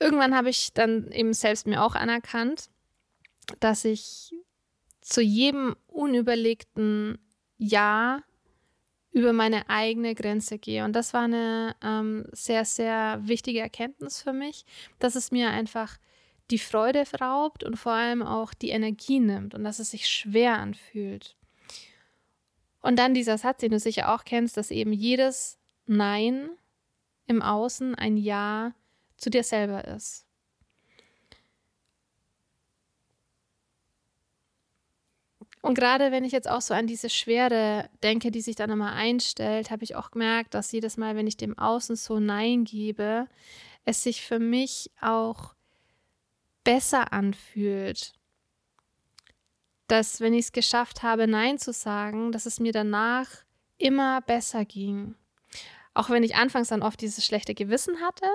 Irgendwann 0.03 0.35
habe 0.35 0.49
ich 0.49 0.73
dann 0.73 1.09
eben 1.13 1.33
selbst 1.33 1.65
mir 1.65 1.81
auch 1.81 1.95
anerkannt, 1.95 2.69
dass 3.61 3.85
ich 3.85 4.33
zu 4.99 5.21
jedem 5.21 5.77
unüberlegten 5.87 7.19
Ja 7.57 8.21
über 9.11 9.31
meine 9.31 9.69
eigene 9.69 10.13
Grenze 10.13 10.59
gehe. 10.59 10.83
Und 10.83 10.91
das 10.93 11.13
war 11.13 11.21
eine 11.21 11.77
ähm, 11.81 12.25
sehr, 12.33 12.65
sehr 12.65 13.21
wichtige 13.23 13.61
Erkenntnis 13.61 14.21
für 14.21 14.33
mich, 14.33 14.65
dass 14.99 15.15
es 15.15 15.31
mir 15.31 15.51
einfach 15.51 15.97
die 16.51 16.59
Freude 16.59 17.05
raubt 17.21 17.63
und 17.63 17.77
vor 17.77 17.93
allem 17.93 18.23
auch 18.23 18.53
die 18.53 18.71
Energie 18.71 19.21
nimmt 19.21 19.55
und 19.55 19.63
dass 19.63 19.79
es 19.79 19.91
sich 19.91 20.09
schwer 20.09 20.57
anfühlt. 20.59 21.37
Und 22.81 22.99
dann 22.99 23.13
dieser 23.13 23.37
Satz, 23.37 23.61
den 23.61 23.71
du 23.71 23.79
sicher 23.79 24.13
auch 24.13 24.25
kennst, 24.25 24.57
dass 24.57 24.69
eben 24.69 24.91
jedes 24.91 25.57
Nein 25.85 26.49
im 27.25 27.41
Außen 27.41 27.95
ein 27.95 28.17
Ja 28.17 28.73
zu 29.23 29.29
dir 29.29 29.43
selber 29.43 29.85
ist. 29.85 30.27
Und 35.61 35.75
gerade 35.75 36.11
wenn 36.11 36.25
ich 36.25 36.33
jetzt 36.33 36.49
auch 36.49 36.59
so 36.59 36.73
an 36.73 36.87
diese 36.87 37.09
Schwere 37.09 37.89
denke, 38.03 38.31
die 38.31 38.41
sich 38.41 38.57
dann 38.57 38.69
immer 38.69 38.91
einstellt, 38.91 39.71
habe 39.71 39.85
ich 39.85 39.95
auch 39.95 40.11
gemerkt, 40.11 40.53
dass 40.53 40.73
jedes 40.73 40.97
Mal, 40.97 41.15
wenn 41.15 41.25
ich 41.25 41.37
dem 41.37 41.57
Außen 41.57 41.95
so 41.95 42.19
Nein 42.19 42.65
gebe, 42.65 43.27
es 43.85 44.03
sich 44.03 44.23
für 44.23 44.39
mich 44.39 44.91
auch 44.99 45.55
besser 46.65 47.13
anfühlt. 47.13 48.13
Dass, 49.87 50.19
wenn 50.19 50.33
ich 50.33 50.45
es 50.45 50.51
geschafft 50.51 51.01
habe, 51.01 51.27
Nein 51.27 51.57
zu 51.57 51.71
sagen, 51.71 52.33
dass 52.33 52.45
es 52.45 52.59
mir 52.59 52.73
danach 52.73 53.29
immer 53.77 54.19
besser 54.19 54.65
ging. 54.65 55.15
Auch 55.93 56.09
wenn 56.09 56.23
ich 56.23 56.35
anfangs 56.35 56.67
dann 56.67 56.83
oft 56.83 56.99
dieses 56.99 57.25
schlechte 57.25 57.53
Gewissen 57.53 58.01
hatte 58.01 58.27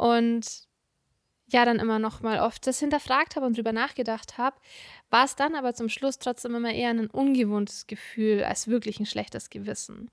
und 0.00 0.46
ja 1.48 1.66
dann 1.66 1.78
immer 1.78 1.98
noch 1.98 2.22
mal 2.22 2.40
oft 2.40 2.66
das 2.66 2.80
hinterfragt 2.80 3.36
habe 3.36 3.44
und 3.44 3.56
drüber 3.56 3.72
nachgedacht 3.72 4.38
habe, 4.38 4.56
war 5.10 5.26
es 5.26 5.36
dann 5.36 5.54
aber 5.54 5.74
zum 5.74 5.90
Schluss 5.90 6.18
trotzdem 6.18 6.54
immer 6.54 6.72
eher 6.72 6.88
ein 6.88 7.10
ungewohntes 7.10 7.86
Gefühl 7.86 8.42
als 8.44 8.68
wirklich 8.68 8.98
ein 8.98 9.04
schlechtes 9.04 9.50
Gewissen. 9.50 10.10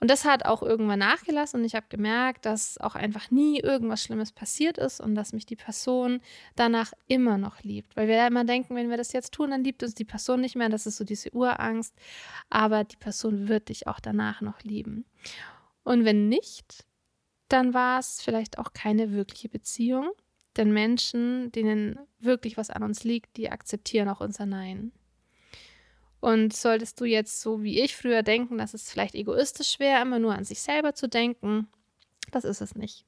Und 0.00 0.10
das 0.10 0.24
hat 0.24 0.44
auch 0.44 0.62
irgendwann 0.62 0.98
nachgelassen 0.98 1.60
und 1.60 1.66
ich 1.66 1.76
habe 1.76 1.86
gemerkt, 1.88 2.46
dass 2.46 2.78
auch 2.78 2.96
einfach 2.96 3.30
nie 3.30 3.60
irgendwas 3.60 4.02
Schlimmes 4.02 4.32
passiert 4.32 4.76
ist 4.76 4.98
und 4.98 5.14
dass 5.14 5.32
mich 5.32 5.46
die 5.46 5.56
Person 5.56 6.20
danach 6.56 6.92
immer 7.06 7.38
noch 7.38 7.62
liebt. 7.62 7.94
Weil 7.96 8.08
wir 8.08 8.16
ja 8.16 8.26
immer 8.26 8.44
denken, 8.44 8.74
wenn 8.74 8.90
wir 8.90 8.96
das 8.96 9.12
jetzt 9.12 9.34
tun, 9.34 9.50
dann 9.50 9.62
liebt 9.62 9.84
uns 9.84 9.94
die 9.94 10.06
Person 10.06 10.40
nicht 10.40 10.56
mehr. 10.56 10.70
Das 10.70 10.86
ist 10.86 10.96
so 10.96 11.04
diese 11.04 11.30
Urangst. 11.32 11.94
Aber 12.48 12.82
die 12.82 12.96
Person 12.96 13.46
wird 13.46 13.68
dich 13.68 13.86
auch 13.86 14.00
danach 14.00 14.40
noch 14.40 14.62
lieben. 14.62 15.04
Und 15.84 16.06
wenn 16.06 16.28
nicht, 16.30 16.86
dann 17.52 17.74
war 17.74 17.98
es 17.98 18.22
vielleicht 18.22 18.58
auch 18.58 18.72
keine 18.72 19.12
wirkliche 19.12 19.48
Beziehung, 19.48 20.10
denn 20.56 20.72
Menschen, 20.72 21.52
denen 21.52 21.98
wirklich 22.18 22.56
was 22.56 22.70
an 22.70 22.82
uns 22.82 23.04
liegt, 23.04 23.36
die 23.36 23.50
akzeptieren 23.50 24.08
auch 24.08 24.20
unser 24.20 24.46
Nein. 24.46 24.92
Und 26.20 26.54
solltest 26.54 27.00
du 27.00 27.04
jetzt 27.04 27.40
so 27.40 27.62
wie 27.62 27.80
ich 27.80 27.96
früher 27.96 28.22
denken, 28.22 28.58
dass 28.58 28.74
es 28.74 28.90
vielleicht 28.90 29.14
egoistisch 29.14 29.78
wäre, 29.78 30.02
immer 30.02 30.18
nur 30.18 30.34
an 30.34 30.44
sich 30.44 30.60
selber 30.60 30.94
zu 30.94 31.08
denken, 31.08 31.68
das 32.30 32.44
ist 32.44 32.60
es 32.60 32.74
nicht. 32.74 33.06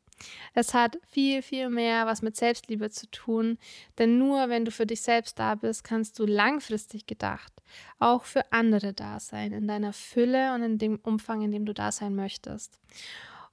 Es 0.54 0.72
hat 0.72 0.98
viel, 1.08 1.42
viel 1.42 1.68
mehr 1.68 2.06
was 2.06 2.22
mit 2.22 2.36
Selbstliebe 2.36 2.90
zu 2.90 3.10
tun, 3.10 3.58
denn 3.98 4.18
nur 4.18 4.48
wenn 4.48 4.64
du 4.64 4.70
für 4.70 4.86
dich 4.86 5.02
selbst 5.02 5.38
da 5.38 5.56
bist, 5.56 5.84
kannst 5.84 6.18
du 6.18 6.26
langfristig 6.26 7.06
gedacht 7.06 7.52
auch 7.98 8.24
für 8.24 8.52
andere 8.52 8.92
da 8.92 9.20
sein, 9.20 9.52
in 9.52 9.66
deiner 9.66 9.92
Fülle 9.92 10.54
und 10.54 10.62
in 10.62 10.78
dem 10.78 10.98
Umfang, 11.02 11.42
in 11.42 11.52
dem 11.52 11.66
du 11.66 11.74
da 11.74 11.92
sein 11.92 12.14
möchtest. 12.14 12.78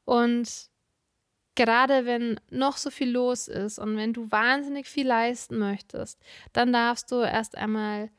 Und 0.06 0.70
gerade 1.60 2.06
wenn 2.06 2.40
noch 2.50 2.78
so 2.78 2.90
viel 2.90 3.12
los 3.12 3.50
ist 3.50 3.80
und 3.80 3.98
wenn 3.98 4.14
du 4.14 4.32
wahnsinnig 4.32 4.88
viel 4.88 5.06
leisten 5.06 5.58
möchtest, 5.58 6.18
dann 6.54 6.72
darfst 6.72 7.12
du 7.12 7.18
erst 7.18 7.58
einmal 7.58 8.10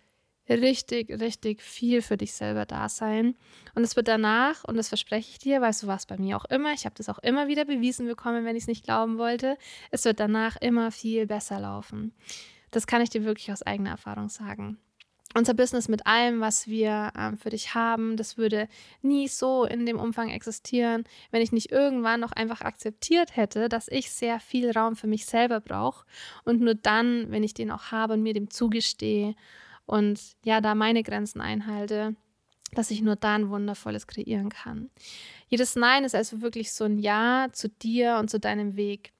richtig, 0.46 1.08
richtig 1.08 1.62
viel 1.62 2.02
für 2.02 2.18
dich 2.18 2.34
selber 2.34 2.66
da 2.66 2.90
sein. 2.90 3.36
Und 3.74 3.82
es 3.82 3.96
wird 3.96 4.08
danach, 4.08 4.64
und 4.64 4.76
das 4.76 4.88
verspreche 4.88 5.30
ich 5.30 5.38
dir, 5.38 5.62
weil 5.62 5.72
so 5.72 5.86
war 5.86 5.96
es 5.96 6.04
bei 6.04 6.18
mir 6.18 6.36
auch 6.36 6.44
immer, 6.44 6.74
ich 6.74 6.84
habe 6.84 6.94
das 6.94 7.08
auch 7.08 7.18
immer 7.20 7.48
wieder 7.48 7.64
bewiesen 7.64 8.06
bekommen, 8.06 8.44
wenn 8.44 8.56
ich 8.56 8.64
es 8.64 8.68
nicht 8.68 8.84
glauben 8.84 9.16
wollte, 9.16 9.56
es 9.90 10.04
wird 10.04 10.20
danach 10.20 10.58
immer 10.58 10.90
viel 10.90 11.26
besser 11.26 11.60
laufen. 11.60 12.12
Das 12.72 12.86
kann 12.86 13.00
ich 13.00 13.08
dir 13.08 13.24
wirklich 13.24 13.50
aus 13.50 13.62
eigener 13.62 13.92
Erfahrung 13.92 14.28
sagen 14.28 14.78
unser 15.34 15.54
Business 15.54 15.88
mit 15.88 16.06
allem, 16.06 16.40
was 16.40 16.66
wir 16.66 17.12
ähm, 17.16 17.38
für 17.38 17.50
dich 17.50 17.74
haben, 17.74 18.16
das 18.16 18.36
würde 18.36 18.68
nie 19.02 19.28
so 19.28 19.64
in 19.64 19.86
dem 19.86 19.98
Umfang 19.98 20.28
existieren, 20.28 21.04
wenn 21.30 21.42
ich 21.42 21.52
nicht 21.52 21.70
irgendwann 21.70 22.20
noch 22.20 22.32
einfach 22.32 22.62
akzeptiert 22.62 23.36
hätte, 23.36 23.68
dass 23.68 23.88
ich 23.88 24.10
sehr 24.10 24.40
viel 24.40 24.70
Raum 24.70 24.96
für 24.96 25.06
mich 25.06 25.26
selber 25.26 25.60
brauche 25.60 26.04
und 26.44 26.60
nur 26.60 26.74
dann, 26.74 27.30
wenn 27.30 27.44
ich 27.44 27.54
den 27.54 27.70
auch 27.70 27.92
habe 27.92 28.14
und 28.14 28.22
mir 28.22 28.34
dem 28.34 28.50
zugestehe 28.50 29.34
und 29.86 30.20
ja, 30.44 30.60
da 30.60 30.74
meine 30.74 31.02
Grenzen 31.02 31.40
einhalte, 31.40 32.16
dass 32.72 32.90
ich 32.90 33.02
nur 33.02 33.16
dann 33.16 33.50
Wundervolles 33.50 34.06
kreieren 34.06 34.48
kann. 34.48 34.90
Jedes 35.48 35.74
Nein 35.74 36.04
ist 36.04 36.14
also 36.14 36.40
wirklich 36.40 36.72
so 36.72 36.84
ein 36.84 36.98
Ja 36.98 37.48
zu 37.52 37.68
dir 37.68 38.16
und 38.18 38.30
zu 38.30 38.38
deinem 38.38 38.76
Weg 38.76 39.12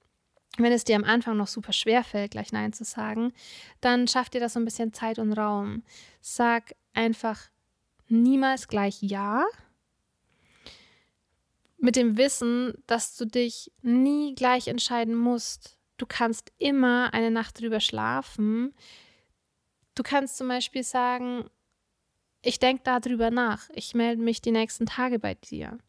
wenn 0.57 0.71
es 0.71 0.83
dir 0.83 0.95
am 0.95 1.03
Anfang 1.03 1.37
noch 1.37 1.47
super 1.47 1.73
schwer 1.73 2.03
fällt, 2.03 2.31
gleich 2.31 2.51
Nein 2.51 2.73
zu 2.73 2.83
sagen, 2.83 3.33
dann 3.79 4.07
schaff 4.07 4.29
dir 4.29 4.41
das 4.41 4.53
so 4.53 4.59
ein 4.59 4.65
bisschen 4.65 4.93
Zeit 4.93 5.17
und 5.17 5.33
Raum. 5.33 5.83
Sag 6.19 6.75
einfach 6.93 7.49
niemals 8.07 8.67
gleich 8.67 9.01
Ja. 9.01 9.45
Mit 11.77 11.95
dem 11.95 12.17
Wissen, 12.17 12.73
dass 12.85 13.17
du 13.17 13.25
dich 13.25 13.71
nie 13.81 14.35
gleich 14.35 14.67
entscheiden 14.67 15.15
musst. 15.15 15.77
Du 15.97 16.05
kannst 16.05 16.51
immer 16.57 17.13
eine 17.13 17.31
Nacht 17.31 17.59
drüber 17.59 17.79
schlafen. 17.79 18.75
Du 19.95 20.03
kannst 20.03 20.37
zum 20.37 20.47
Beispiel 20.47 20.83
sagen, 20.83 21.49
ich 22.43 22.59
denke 22.59 22.83
darüber 22.83 23.31
nach. 23.31 23.69
Ich 23.73 23.95
melde 23.95 24.21
mich 24.21 24.41
die 24.41 24.51
nächsten 24.51 24.85
Tage 24.85 25.17
bei 25.17 25.33
dir. 25.35 25.79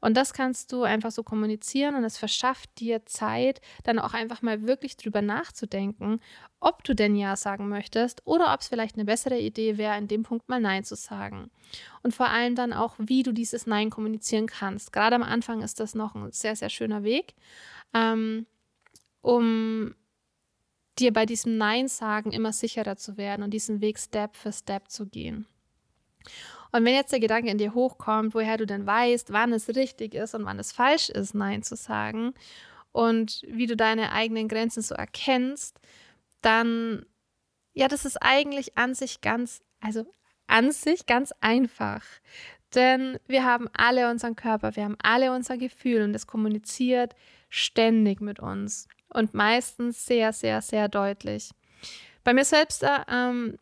Und 0.00 0.16
das 0.16 0.32
kannst 0.32 0.72
du 0.72 0.82
einfach 0.82 1.10
so 1.10 1.22
kommunizieren 1.22 1.94
und 1.94 2.04
es 2.04 2.18
verschafft 2.18 2.70
dir 2.78 3.04
Zeit, 3.06 3.60
dann 3.84 3.98
auch 3.98 4.14
einfach 4.14 4.42
mal 4.42 4.62
wirklich 4.62 4.96
drüber 4.96 5.22
nachzudenken, 5.22 6.20
ob 6.60 6.84
du 6.84 6.94
denn 6.94 7.16
Ja 7.16 7.36
sagen 7.36 7.68
möchtest 7.68 8.26
oder 8.26 8.52
ob 8.52 8.60
es 8.60 8.68
vielleicht 8.68 8.96
eine 8.96 9.04
bessere 9.04 9.38
Idee 9.38 9.78
wäre, 9.78 9.96
in 9.98 10.08
dem 10.08 10.22
Punkt 10.22 10.48
mal 10.48 10.60
Nein 10.60 10.84
zu 10.84 10.96
sagen. 10.96 11.50
Und 12.02 12.14
vor 12.14 12.28
allem 12.28 12.54
dann 12.54 12.72
auch, 12.72 12.94
wie 12.98 13.22
du 13.22 13.32
dieses 13.32 13.66
Nein 13.66 13.90
kommunizieren 13.90 14.46
kannst. 14.46 14.92
Gerade 14.92 15.16
am 15.16 15.22
Anfang 15.22 15.62
ist 15.62 15.80
das 15.80 15.94
noch 15.94 16.14
ein 16.14 16.32
sehr, 16.32 16.56
sehr 16.56 16.70
schöner 16.70 17.02
Weg, 17.02 17.34
ähm, 17.94 18.46
um 19.20 19.94
dir 20.98 21.12
bei 21.12 21.26
diesem 21.26 21.56
Nein 21.56 21.88
sagen 21.88 22.32
immer 22.32 22.52
sicherer 22.52 22.96
zu 22.96 23.16
werden 23.16 23.42
und 23.42 23.50
diesen 23.50 23.80
Weg 23.80 23.98
Step 23.98 24.36
für 24.36 24.52
Step 24.52 24.90
zu 24.90 25.06
gehen. 25.06 25.46
Und 26.72 26.84
wenn 26.84 26.94
jetzt 26.94 27.12
der 27.12 27.20
Gedanke 27.20 27.50
in 27.50 27.58
dir 27.58 27.74
hochkommt, 27.74 28.34
woher 28.34 28.56
du 28.56 28.66
denn 28.66 28.86
weißt, 28.86 29.32
wann 29.32 29.52
es 29.52 29.68
richtig 29.68 30.14
ist 30.14 30.34
und 30.34 30.44
wann 30.44 30.58
es 30.58 30.72
falsch 30.72 31.08
ist, 31.08 31.34
Nein 31.34 31.62
zu 31.62 31.76
sagen 31.76 32.34
und 32.92 33.42
wie 33.46 33.66
du 33.66 33.76
deine 33.76 34.12
eigenen 34.12 34.48
Grenzen 34.48 34.82
so 34.82 34.94
erkennst, 34.94 35.78
dann, 36.42 37.06
ja, 37.74 37.88
das 37.88 38.04
ist 38.04 38.16
eigentlich 38.16 38.76
an 38.76 38.94
sich 38.94 39.20
ganz, 39.20 39.60
also 39.80 40.04
an 40.46 40.72
sich 40.72 41.06
ganz 41.06 41.32
einfach. 41.40 42.02
Denn 42.74 43.18
wir 43.26 43.44
haben 43.44 43.68
alle 43.72 44.10
unseren 44.10 44.36
Körper, 44.36 44.76
wir 44.76 44.84
haben 44.84 44.96
alle 45.02 45.32
unser 45.32 45.56
Gefühl 45.56 46.02
und 46.02 46.14
es 46.14 46.26
kommuniziert 46.26 47.14
ständig 47.48 48.20
mit 48.20 48.40
uns 48.40 48.88
und 49.08 49.32
meistens 49.32 50.04
sehr, 50.04 50.32
sehr, 50.32 50.60
sehr 50.60 50.88
deutlich. 50.88 51.50
Bei 52.24 52.34
mir 52.34 52.44
selbst 52.44 52.84
ähm, 53.08 53.58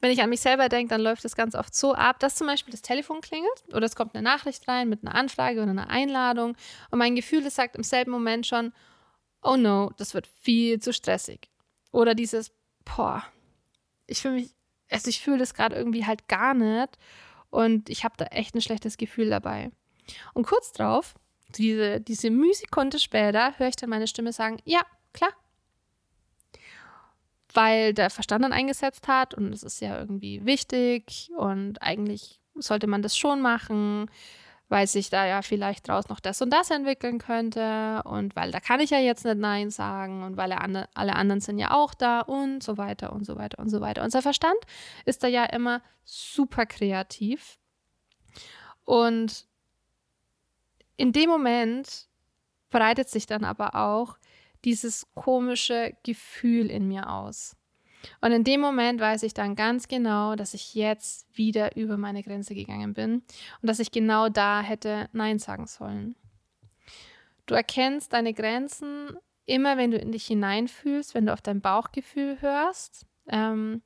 wenn 0.00 0.10
ich 0.10 0.22
an 0.22 0.30
mich 0.30 0.40
selber 0.40 0.68
denke, 0.68 0.90
dann 0.90 1.02
läuft 1.02 1.24
es 1.24 1.36
ganz 1.36 1.54
oft 1.54 1.74
so 1.74 1.94
ab, 1.94 2.18
dass 2.20 2.36
zum 2.36 2.46
Beispiel 2.46 2.72
das 2.72 2.82
Telefon 2.82 3.20
klingelt 3.20 3.64
oder 3.72 3.84
es 3.84 3.96
kommt 3.96 4.14
eine 4.14 4.22
Nachricht 4.22 4.66
rein 4.66 4.88
mit 4.88 5.04
einer 5.04 5.14
Anfrage 5.14 5.60
oder 5.60 5.70
einer 5.70 5.90
Einladung 5.90 6.56
und 6.90 6.98
mein 6.98 7.14
Gefühl 7.14 7.42
das 7.42 7.54
sagt 7.54 7.76
im 7.76 7.82
selben 7.82 8.10
Moment 8.10 8.46
schon, 8.46 8.72
oh 9.42 9.56
no, 9.56 9.90
das 9.96 10.14
wird 10.14 10.26
viel 10.26 10.80
zu 10.80 10.92
stressig. 10.92 11.50
Oder 11.92 12.14
dieses, 12.14 12.52
boah, 12.84 13.24
ich 14.06 14.20
fühle 14.20 14.34
mich, 14.34 14.54
also 14.90 15.08
ich 15.08 15.20
fühle 15.20 15.38
das 15.38 15.54
gerade 15.54 15.76
irgendwie 15.76 16.06
halt 16.06 16.28
gar 16.28 16.54
nicht 16.54 16.98
und 17.50 17.90
ich 17.90 18.04
habe 18.04 18.14
da 18.16 18.26
echt 18.26 18.54
ein 18.54 18.62
schlechtes 18.62 18.96
Gefühl 18.96 19.30
dabei. 19.30 19.70
Und 20.34 20.46
kurz 20.46 20.72
drauf, 20.72 21.14
diese, 21.56 22.00
diese 22.00 22.30
Mühsekunde 22.30 22.98
später, 22.98 23.58
höre 23.58 23.68
ich 23.68 23.76
dann 23.76 23.90
meine 23.90 24.06
Stimme 24.06 24.32
sagen, 24.32 24.58
ja, 24.64 24.80
klar, 25.12 25.32
weil 27.54 27.94
der 27.94 28.10
Verstand 28.10 28.44
dann 28.44 28.52
eingesetzt 28.52 29.08
hat 29.08 29.34
und 29.34 29.52
es 29.52 29.62
ist 29.62 29.80
ja 29.80 29.98
irgendwie 29.98 30.44
wichtig 30.44 31.30
und 31.36 31.82
eigentlich 31.82 32.40
sollte 32.54 32.86
man 32.86 33.02
das 33.02 33.16
schon 33.16 33.40
machen, 33.40 34.10
weil 34.68 34.86
sich 34.86 35.10
da 35.10 35.26
ja 35.26 35.42
vielleicht 35.42 35.88
draus 35.88 36.08
noch 36.08 36.20
das 36.20 36.40
und 36.42 36.50
das 36.50 36.70
entwickeln 36.70 37.18
könnte 37.18 38.02
und 38.04 38.36
weil 38.36 38.52
da 38.52 38.60
kann 38.60 38.80
ich 38.80 38.90
ja 38.90 38.98
jetzt 38.98 39.24
nicht 39.24 39.38
Nein 39.38 39.70
sagen 39.70 40.22
und 40.22 40.36
weil 40.36 40.52
alle, 40.52 40.88
anderen 40.94 41.40
sind 41.40 41.58
ja 41.58 41.72
auch 41.72 41.92
da 41.92 42.20
und 42.20 42.62
so 42.62 42.78
weiter 42.78 43.12
und 43.12 43.24
so 43.24 43.36
weiter 43.36 43.58
und 43.58 43.68
so 43.68 43.80
weiter. 43.80 44.04
Unser 44.04 44.22
Verstand 44.22 44.58
ist 45.04 45.24
da 45.24 45.26
ja 45.26 45.44
immer 45.44 45.82
super 46.04 46.66
kreativ 46.66 47.58
und 48.84 49.46
in 50.96 51.12
dem 51.12 51.30
Moment 51.30 52.06
breitet 52.70 53.08
sich 53.08 53.26
dann 53.26 53.44
aber 53.44 53.74
auch 53.74 54.18
dieses 54.64 55.06
komische 55.14 55.96
Gefühl 56.02 56.70
in 56.70 56.88
mir 56.88 57.10
aus. 57.10 57.56
Und 58.20 58.32
in 58.32 58.44
dem 58.44 58.60
Moment 58.60 59.00
weiß 59.00 59.22
ich 59.24 59.34
dann 59.34 59.56
ganz 59.56 59.88
genau, 59.88 60.34
dass 60.34 60.54
ich 60.54 60.74
jetzt 60.74 61.26
wieder 61.36 61.76
über 61.76 61.96
meine 61.96 62.22
Grenze 62.22 62.54
gegangen 62.54 62.94
bin 62.94 63.22
und 63.60 63.68
dass 63.68 63.78
ich 63.78 63.90
genau 63.90 64.28
da 64.28 64.62
hätte 64.62 65.08
Nein 65.12 65.38
sagen 65.38 65.66
sollen. 65.66 66.16
Du 67.46 67.54
erkennst 67.54 68.12
deine 68.12 68.32
Grenzen 68.32 69.16
immer, 69.44 69.76
wenn 69.76 69.90
du 69.90 69.98
in 69.98 70.12
dich 70.12 70.26
hineinfühlst, 70.26 71.14
wenn 71.14 71.26
du 71.26 71.32
auf 71.32 71.42
dein 71.42 71.60
Bauchgefühl 71.60 72.40
hörst, 72.40 73.06
ähm, 73.28 73.82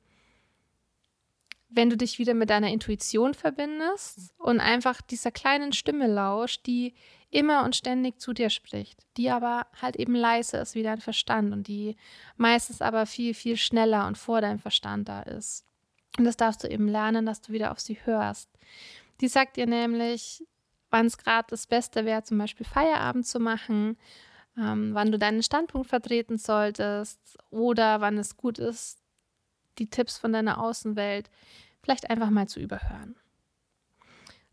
wenn 1.69 1.89
du 1.89 1.97
dich 1.97 2.19
wieder 2.19 2.33
mit 2.33 2.49
deiner 2.49 2.69
Intuition 2.69 3.33
verbindest 3.33 4.33
und 4.37 4.59
einfach 4.59 5.01
dieser 5.01 5.31
kleinen 5.31 5.73
Stimme 5.73 6.07
lauscht, 6.07 6.65
die 6.67 6.93
immer 7.29 7.63
und 7.63 7.75
ständig 7.75 8.19
zu 8.19 8.33
dir 8.33 8.49
spricht, 8.49 9.05
die 9.17 9.29
aber 9.29 9.67
halt 9.81 9.95
eben 9.95 10.15
leise 10.15 10.57
ist 10.57 10.75
wie 10.75 10.83
dein 10.83 11.01
Verstand 11.01 11.53
und 11.53 11.67
die 11.67 11.97
meistens 12.37 12.81
aber 12.81 13.05
viel, 13.05 13.33
viel 13.33 13.57
schneller 13.57 14.07
und 14.07 14.17
vor 14.17 14.41
deinem 14.41 14.59
Verstand 14.59 15.09
da 15.09 15.21
ist. 15.21 15.65
Und 16.17 16.25
das 16.25 16.37
darfst 16.37 16.63
du 16.63 16.69
eben 16.69 16.87
lernen, 16.87 17.25
dass 17.25 17.41
du 17.41 17.51
wieder 17.51 17.71
auf 17.71 17.79
sie 17.79 17.97
hörst. 18.05 18.49
Die 19.21 19.27
sagt 19.27 19.57
dir 19.57 19.67
nämlich, 19.67 20.43
wann 20.89 21.07
es 21.07 21.17
gerade 21.17 21.47
das 21.49 21.67
Beste 21.67 22.05
wäre, 22.05 22.23
zum 22.23 22.37
Beispiel 22.37 22.65
Feierabend 22.65 23.27
zu 23.27 23.39
machen, 23.39 23.97
ähm, 24.57 24.93
wann 24.93 25.11
du 25.11 25.19
deinen 25.19 25.43
Standpunkt 25.43 25.87
vertreten 25.87 26.37
solltest 26.37 27.37
oder 27.49 28.01
wann 28.01 28.17
es 28.17 28.37
gut 28.37 28.59
ist, 28.59 28.99
die 29.77 29.89
Tipps 29.89 30.17
von 30.17 30.31
deiner 30.31 30.61
Außenwelt 30.61 31.29
vielleicht 31.81 32.09
einfach 32.09 32.29
mal 32.29 32.47
zu 32.47 32.59
überhören. 32.59 33.15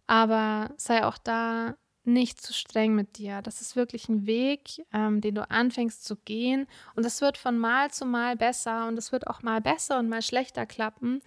Aber 0.06 0.70
sei 0.76 1.04
auch 1.04 1.18
da 1.18 1.76
nicht 2.04 2.40
zu 2.40 2.52
streng 2.52 2.94
mit 2.94 3.18
dir. 3.18 3.42
Das 3.42 3.60
ist 3.60 3.76
wirklich 3.76 4.08
ein 4.08 4.26
Weg, 4.26 4.84
ähm, 4.92 5.20
den 5.20 5.34
du 5.36 5.48
anfängst 5.48 6.04
zu 6.04 6.16
gehen. 6.16 6.66
Und 6.96 7.06
es 7.06 7.20
wird 7.20 7.38
von 7.38 7.58
Mal 7.58 7.90
zu 7.90 8.04
Mal 8.04 8.36
besser 8.36 8.88
und 8.88 8.98
es 8.98 9.12
wird 9.12 9.26
auch 9.26 9.42
mal 9.42 9.60
besser 9.60 9.98
und 9.98 10.08
mal 10.08 10.22
schlechter 10.22 10.66
klappen. 10.66 11.22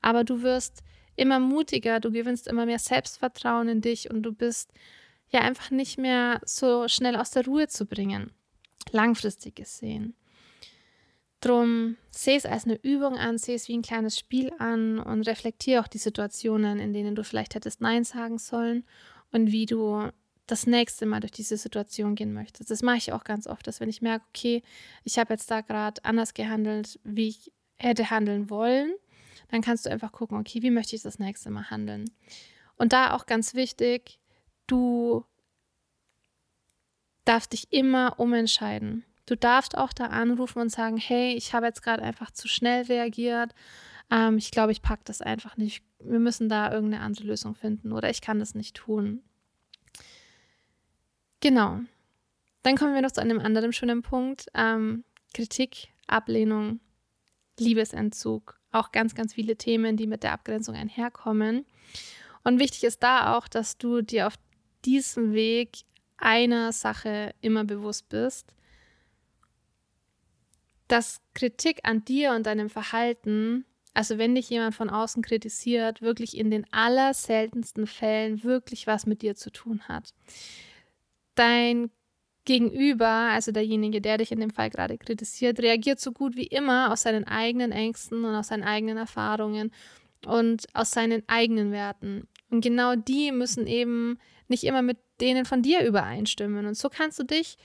Aber 0.00 0.24
du 0.24 0.42
wirst 0.42 0.82
immer 1.16 1.40
mutiger, 1.40 2.00
du 2.00 2.10
gewinnst 2.10 2.46
immer 2.46 2.66
mehr 2.66 2.78
Selbstvertrauen 2.78 3.68
in 3.68 3.80
dich 3.80 4.10
und 4.10 4.22
du 4.22 4.32
bist 4.32 4.72
ja 5.28 5.40
einfach 5.40 5.70
nicht 5.70 5.98
mehr 5.98 6.40
so 6.44 6.88
schnell 6.88 7.16
aus 7.16 7.30
der 7.30 7.44
Ruhe 7.44 7.68
zu 7.68 7.86
bringen. 7.86 8.32
Langfristig 8.92 9.56
gesehen. 9.56 10.14
Drum 11.40 11.96
sehe 12.10 12.36
es 12.36 12.44
als 12.44 12.64
eine 12.64 12.78
Übung 12.82 13.16
an, 13.16 13.38
sehe 13.38 13.54
es 13.54 13.66
wie 13.68 13.76
ein 13.76 13.82
kleines 13.82 14.18
Spiel 14.18 14.52
an 14.58 14.98
und 14.98 15.22
reflektiere 15.22 15.80
auch 15.80 15.88
die 15.88 15.98
Situationen, 15.98 16.78
in 16.78 16.92
denen 16.92 17.14
du 17.14 17.24
vielleicht 17.24 17.54
hättest 17.54 17.80
Nein 17.80 18.04
sagen 18.04 18.38
sollen 18.38 18.84
und 19.32 19.50
wie 19.50 19.66
du 19.66 20.10
das 20.50 20.66
nächste 20.66 21.06
Mal 21.06 21.20
durch 21.20 21.32
diese 21.32 21.56
Situation 21.56 22.14
gehen 22.14 22.32
möchtest. 22.32 22.70
Das 22.70 22.82
mache 22.82 22.96
ich 22.96 23.12
auch 23.12 23.24
ganz 23.24 23.46
oft, 23.46 23.66
dass 23.66 23.80
wenn 23.80 23.88
ich 23.88 24.02
merke, 24.02 24.24
okay, 24.28 24.62
ich 25.04 25.18
habe 25.18 25.32
jetzt 25.32 25.50
da 25.50 25.60
gerade 25.60 26.04
anders 26.04 26.34
gehandelt, 26.34 26.98
wie 27.04 27.28
ich 27.28 27.52
hätte 27.78 28.10
handeln 28.10 28.50
wollen, 28.50 28.92
dann 29.48 29.62
kannst 29.62 29.86
du 29.86 29.90
einfach 29.90 30.12
gucken, 30.12 30.38
okay, 30.38 30.62
wie 30.62 30.70
möchte 30.70 30.96
ich 30.96 31.02
das 31.02 31.18
nächste 31.18 31.50
Mal 31.50 31.70
handeln. 31.70 32.10
Und 32.76 32.92
da 32.92 33.14
auch 33.14 33.26
ganz 33.26 33.54
wichtig, 33.54 34.18
du 34.66 35.24
darfst 37.24 37.52
dich 37.52 37.72
immer 37.72 38.18
umentscheiden. 38.18 39.04
Du 39.26 39.36
darfst 39.36 39.76
auch 39.76 39.92
da 39.92 40.06
anrufen 40.06 40.60
und 40.60 40.70
sagen, 40.70 40.96
hey, 40.96 41.34
ich 41.34 41.54
habe 41.54 41.66
jetzt 41.66 41.82
gerade 41.82 42.02
einfach 42.02 42.30
zu 42.30 42.48
schnell 42.48 42.82
reagiert. 42.84 43.54
Ähm, 44.10 44.38
ich 44.38 44.50
glaube, 44.50 44.72
ich 44.72 44.82
packe 44.82 45.02
das 45.04 45.22
einfach 45.22 45.56
nicht. 45.56 45.84
Wir 46.00 46.18
müssen 46.18 46.48
da 46.48 46.72
irgendeine 46.72 47.04
andere 47.04 47.26
Lösung 47.26 47.54
finden 47.54 47.92
oder 47.92 48.10
ich 48.10 48.20
kann 48.20 48.40
das 48.40 48.54
nicht 48.54 48.76
tun. 48.76 49.22
Genau. 51.40 51.80
Dann 52.62 52.76
kommen 52.76 52.94
wir 52.94 53.02
noch 53.02 53.12
zu 53.12 53.20
einem 53.20 53.40
anderen 53.40 53.72
schönen 53.72 54.02
Punkt. 54.02 54.46
Ähm, 54.54 55.04
Kritik, 55.34 55.88
Ablehnung, 56.06 56.80
Liebesentzug. 57.58 58.58
Auch 58.72 58.92
ganz, 58.92 59.14
ganz 59.14 59.34
viele 59.34 59.56
Themen, 59.56 59.96
die 59.96 60.06
mit 60.06 60.22
der 60.22 60.32
Abgrenzung 60.32 60.74
einherkommen. 60.74 61.66
Und 62.44 62.58
wichtig 62.58 62.84
ist 62.84 63.02
da 63.02 63.36
auch, 63.36 63.48
dass 63.48 63.78
du 63.78 64.02
dir 64.02 64.26
auf 64.26 64.34
diesem 64.84 65.32
Weg 65.32 65.80
einer 66.16 66.72
Sache 66.72 67.34
immer 67.40 67.64
bewusst 67.64 68.08
bist 68.08 68.54
dass 70.90 71.20
Kritik 71.34 71.80
an 71.84 72.04
dir 72.04 72.32
und 72.32 72.46
deinem 72.46 72.68
Verhalten, 72.68 73.64
also 73.94 74.18
wenn 74.18 74.34
dich 74.34 74.50
jemand 74.50 74.74
von 74.74 74.90
außen 74.90 75.22
kritisiert, 75.22 76.02
wirklich 76.02 76.36
in 76.36 76.50
den 76.50 76.66
allerseltensten 76.72 77.86
Fällen 77.86 78.42
wirklich 78.42 78.86
was 78.86 79.06
mit 79.06 79.22
dir 79.22 79.36
zu 79.36 79.50
tun 79.50 79.82
hat. 79.86 80.12
Dein 81.40 81.90
Gegenüber, 82.44 83.06
also 83.06 83.50
derjenige, 83.50 84.02
der 84.02 84.18
dich 84.18 84.30
in 84.30 84.40
dem 84.40 84.50
Fall 84.50 84.68
gerade 84.68 84.98
kritisiert, 84.98 85.58
reagiert 85.60 85.98
so 85.98 86.12
gut 86.12 86.36
wie 86.36 86.46
immer 86.46 86.92
aus 86.92 87.00
seinen 87.00 87.24
eigenen 87.26 87.72
Ängsten 87.72 88.26
und 88.26 88.34
aus 88.34 88.48
seinen 88.48 88.62
eigenen 88.62 88.98
Erfahrungen 88.98 89.70
und 90.26 90.66
aus 90.74 90.90
seinen 90.90 91.22
eigenen 91.30 91.72
Werten. 91.72 92.28
Und 92.50 92.60
genau 92.60 92.94
die 92.94 93.32
müssen 93.32 93.66
eben 93.66 94.18
nicht 94.48 94.64
immer 94.64 94.82
mit 94.82 94.98
denen 95.22 95.46
von 95.46 95.62
dir 95.62 95.82
übereinstimmen. 95.82 96.66
Und 96.66 96.76
so 96.76 96.90
kannst 96.90 97.18
du 97.18 97.24
dich 97.24 97.56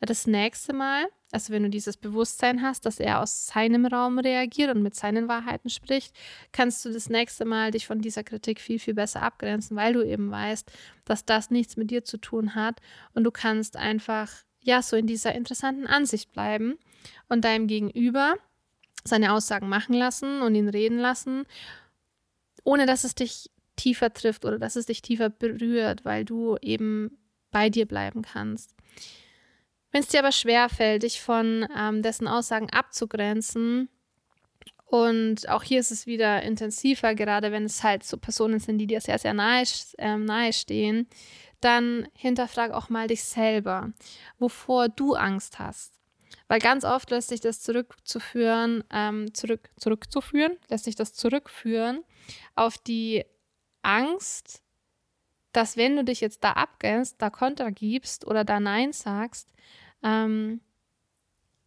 das 0.00 0.26
nächste 0.26 0.74
Mal, 0.74 1.06
also 1.32 1.52
wenn 1.52 1.62
du 1.62 1.70
dieses 1.70 1.96
Bewusstsein 1.96 2.62
hast, 2.62 2.84
dass 2.84 3.00
er 3.00 3.20
aus 3.20 3.46
seinem 3.46 3.86
Raum 3.86 4.18
reagiert 4.18 4.74
und 4.74 4.82
mit 4.82 4.94
seinen 4.94 5.28
Wahrheiten 5.28 5.70
spricht, 5.70 6.14
kannst 6.52 6.84
du 6.84 6.92
das 6.92 7.08
nächste 7.08 7.46
Mal 7.46 7.70
dich 7.70 7.86
von 7.86 8.00
dieser 8.00 8.22
Kritik 8.22 8.60
viel, 8.60 8.78
viel 8.78 8.94
besser 8.94 9.22
abgrenzen, 9.22 9.76
weil 9.76 9.94
du 9.94 10.02
eben 10.02 10.30
weißt, 10.30 10.70
dass 11.06 11.24
das 11.24 11.50
nichts 11.50 11.76
mit 11.76 11.90
dir 11.90 12.04
zu 12.04 12.18
tun 12.18 12.54
hat 12.54 12.80
und 13.14 13.24
du 13.24 13.30
kannst 13.30 13.76
einfach, 13.76 14.30
ja, 14.60 14.82
so 14.82 14.94
in 14.94 15.06
dieser 15.06 15.34
interessanten 15.34 15.86
Ansicht 15.86 16.32
bleiben 16.32 16.78
und 17.28 17.44
deinem 17.44 17.66
Gegenüber 17.66 18.34
seine 19.04 19.32
Aussagen 19.32 19.68
machen 19.68 19.94
lassen 19.94 20.42
und 20.42 20.54
ihn 20.54 20.68
reden 20.68 20.98
lassen, 20.98 21.44
ohne 22.62 22.86
dass 22.86 23.04
es 23.04 23.14
dich 23.14 23.50
tiefer 23.76 24.12
trifft 24.12 24.44
oder 24.44 24.58
dass 24.58 24.76
es 24.76 24.86
dich 24.86 25.02
tiefer 25.02 25.30
berührt, 25.30 26.04
weil 26.04 26.24
du 26.24 26.56
eben 26.60 27.18
bei 27.50 27.70
dir 27.70 27.86
bleiben 27.86 28.22
kannst. 28.22 28.74
Wenn 29.92 30.02
es 30.02 30.08
dir 30.08 30.20
aber 30.20 30.32
schwerfällt, 30.32 31.02
dich 31.02 31.20
von 31.20 31.66
ähm, 31.76 32.02
dessen 32.02 32.26
Aussagen 32.26 32.70
abzugrenzen, 32.70 33.88
und 34.92 35.48
auch 35.48 35.62
hier 35.62 35.80
ist 35.80 35.90
es 35.90 36.04
wieder 36.04 36.42
intensiver, 36.42 37.14
gerade 37.14 37.50
wenn 37.50 37.64
es 37.64 37.82
halt 37.82 38.04
so 38.04 38.18
Personen 38.18 38.60
sind, 38.60 38.76
die 38.76 38.86
dir 38.86 39.00
sehr, 39.00 39.18
sehr 39.18 39.32
nahe, 39.32 39.64
äh, 39.96 40.18
nahe 40.18 40.52
stehen, 40.52 41.08
dann 41.62 42.06
hinterfrag 42.14 42.72
auch 42.72 42.90
mal 42.90 43.06
dich 43.06 43.24
selber, 43.24 43.90
wovor 44.38 44.90
du 44.90 45.14
Angst 45.14 45.58
hast. 45.58 45.94
Weil 46.46 46.58
ganz 46.58 46.84
oft 46.84 47.10
lässt 47.10 47.30
sich 47.30 47.40
das 47.40 47.62
zurückzuführen, 47.62 48.84
ähm, 48.92 49.32
zurück, 49.32 49.70
zurückzuführen, 49.78 50.58
lässt 50.68 50.84
sich 50.84 50.94
das 50.94 51.14
zurückführen 51.14 52.04
auf 52.54 52.76
die 52.76 53.24
Angst, 53.80 54.62
dass 55.52 55.78
wenn 55.78 55.96
du 55.96 56.04
dich 56.04 56.20
jetzt 56.20 56.44
da 56.44 56.52
abgrenzt, 56.52 57.16
da 57.18 57.30
Konter 57.30 57.70
gibst 57.70 58.26
oder 58.26 58.44
da 58.44 58.60
Nein 58.60 58.92
sagst, 58.92 59.48
ähm, 60.02 60.60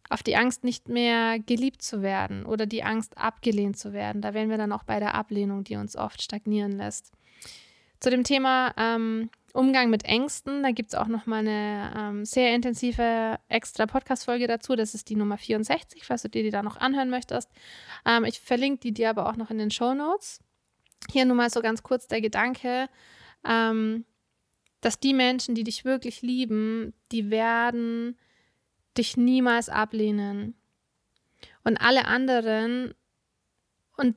auf 0.08 0.22
die 0.22 0.36
Angst, 0.36 0.64
nicht 0.64 0.88
mehr 0.88 1.38
geliebt 1.38 1.82
zu 1.82 2.02
werden 2.02 2.46
oder 2.46 2.66
die 2.66 2.82
Angst, 2.82 3.18
abgelehnt 3.18 3.76
zu 3.78 3.92
werden. 3.92 4.22
Da 4.22 4.34
wären 4.34 4.50
wir 4.50 4.58
dann 4.58 4.72
auch 4.72 4.84
bei 4.84 5.00
der 5.00 5.14
Ablehnung, 5.14 5.64
die 5.64 5.76
uns 5.76 5.96
oft 5.96 6.22
stagnieren 6.22 6.72
lässt. 6.72 7.12
Zu 8.00 8.10
dem 8.10 8.24
Thema 8.24 8.74
ähm, 8.76 9.30
Umgang 9.52 9.88
mit 9.88 10.04
Ängsten, 10.04 10.62
da 10.62 10.70
gibt 10.70 10.90
es 10.90 10.94
auch 10.94 11.06
nochmal 11.06 11.40
eine 11.40 11.92
ähm, 11.96 12.24
sehr 12.24 12.54
intensive 12.54 13.38
extra 13.48 13.86
Podcast-Folge 13.86 14.46
dazu. 14.46 14.76
Das 14.76 14.94
ist 14.94 15.08
die 15.08 15.16
Nummer 15.16 15.38
64, 15.38 16.04
falls 16.04 16.22
du 16.22 16.28
dir 16.28 16.42
die 16.42 16.50
da 16.50 16.62
noch 16.62 16.76
anhören 16.76 17.08
möchtest. 17.08 17.50
Ähm, 18.04 18.24
ich 18.24 18.38
verlinke 18.40 18.80
die 18.80 18.92
dir 18.92 19.10
aber 19.10 19.28
auch 19.28 19.36
noch 19.36 19.50
in 19.50 19.58
den 19.58 19.70
Show 19.70 19.94
Notes. 19.94 20.40
Hier 21.10 21.24
nur 21.24 21.36
mal 21.36 21.50
so 21.50 21.62
ganz 21.62 21.82
kurz 21.82 22.06
der 22.06 22.20
Gedanke, 22.20 22.88
ähm, 23.48 24.04
dass 24.86 25.00
die 25.00 25.14
Menschen, 25.14 25.56
die 25.56 25.64
dich 25.64 25.84
wirklich 25.84 26.22
lieben, 26.22 26.94
die 27.10 27.28
werden 27.28 28.16
dich 28.96 29.16
niemals 29.16 29.68
ablehnen. 29.68 30.54
Und 31.64 31.78
alle 31.78 32.04
anderen, 32.04 32.94
und 33.96 34.14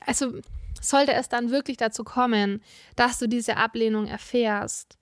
also 0.00 0.38
sollte 0.82 1.14
es 1.14 1.30
dann 1.30 1.50
wirklich 1.50 1.78
dazu 1.78 2.04
kommen, 2.04 2.62
dass 2.94 3.18
du 3.18 3.26
diese 3.26 3.56
Ablehnung 3.56 4.06
erfährst, 4.06 4.98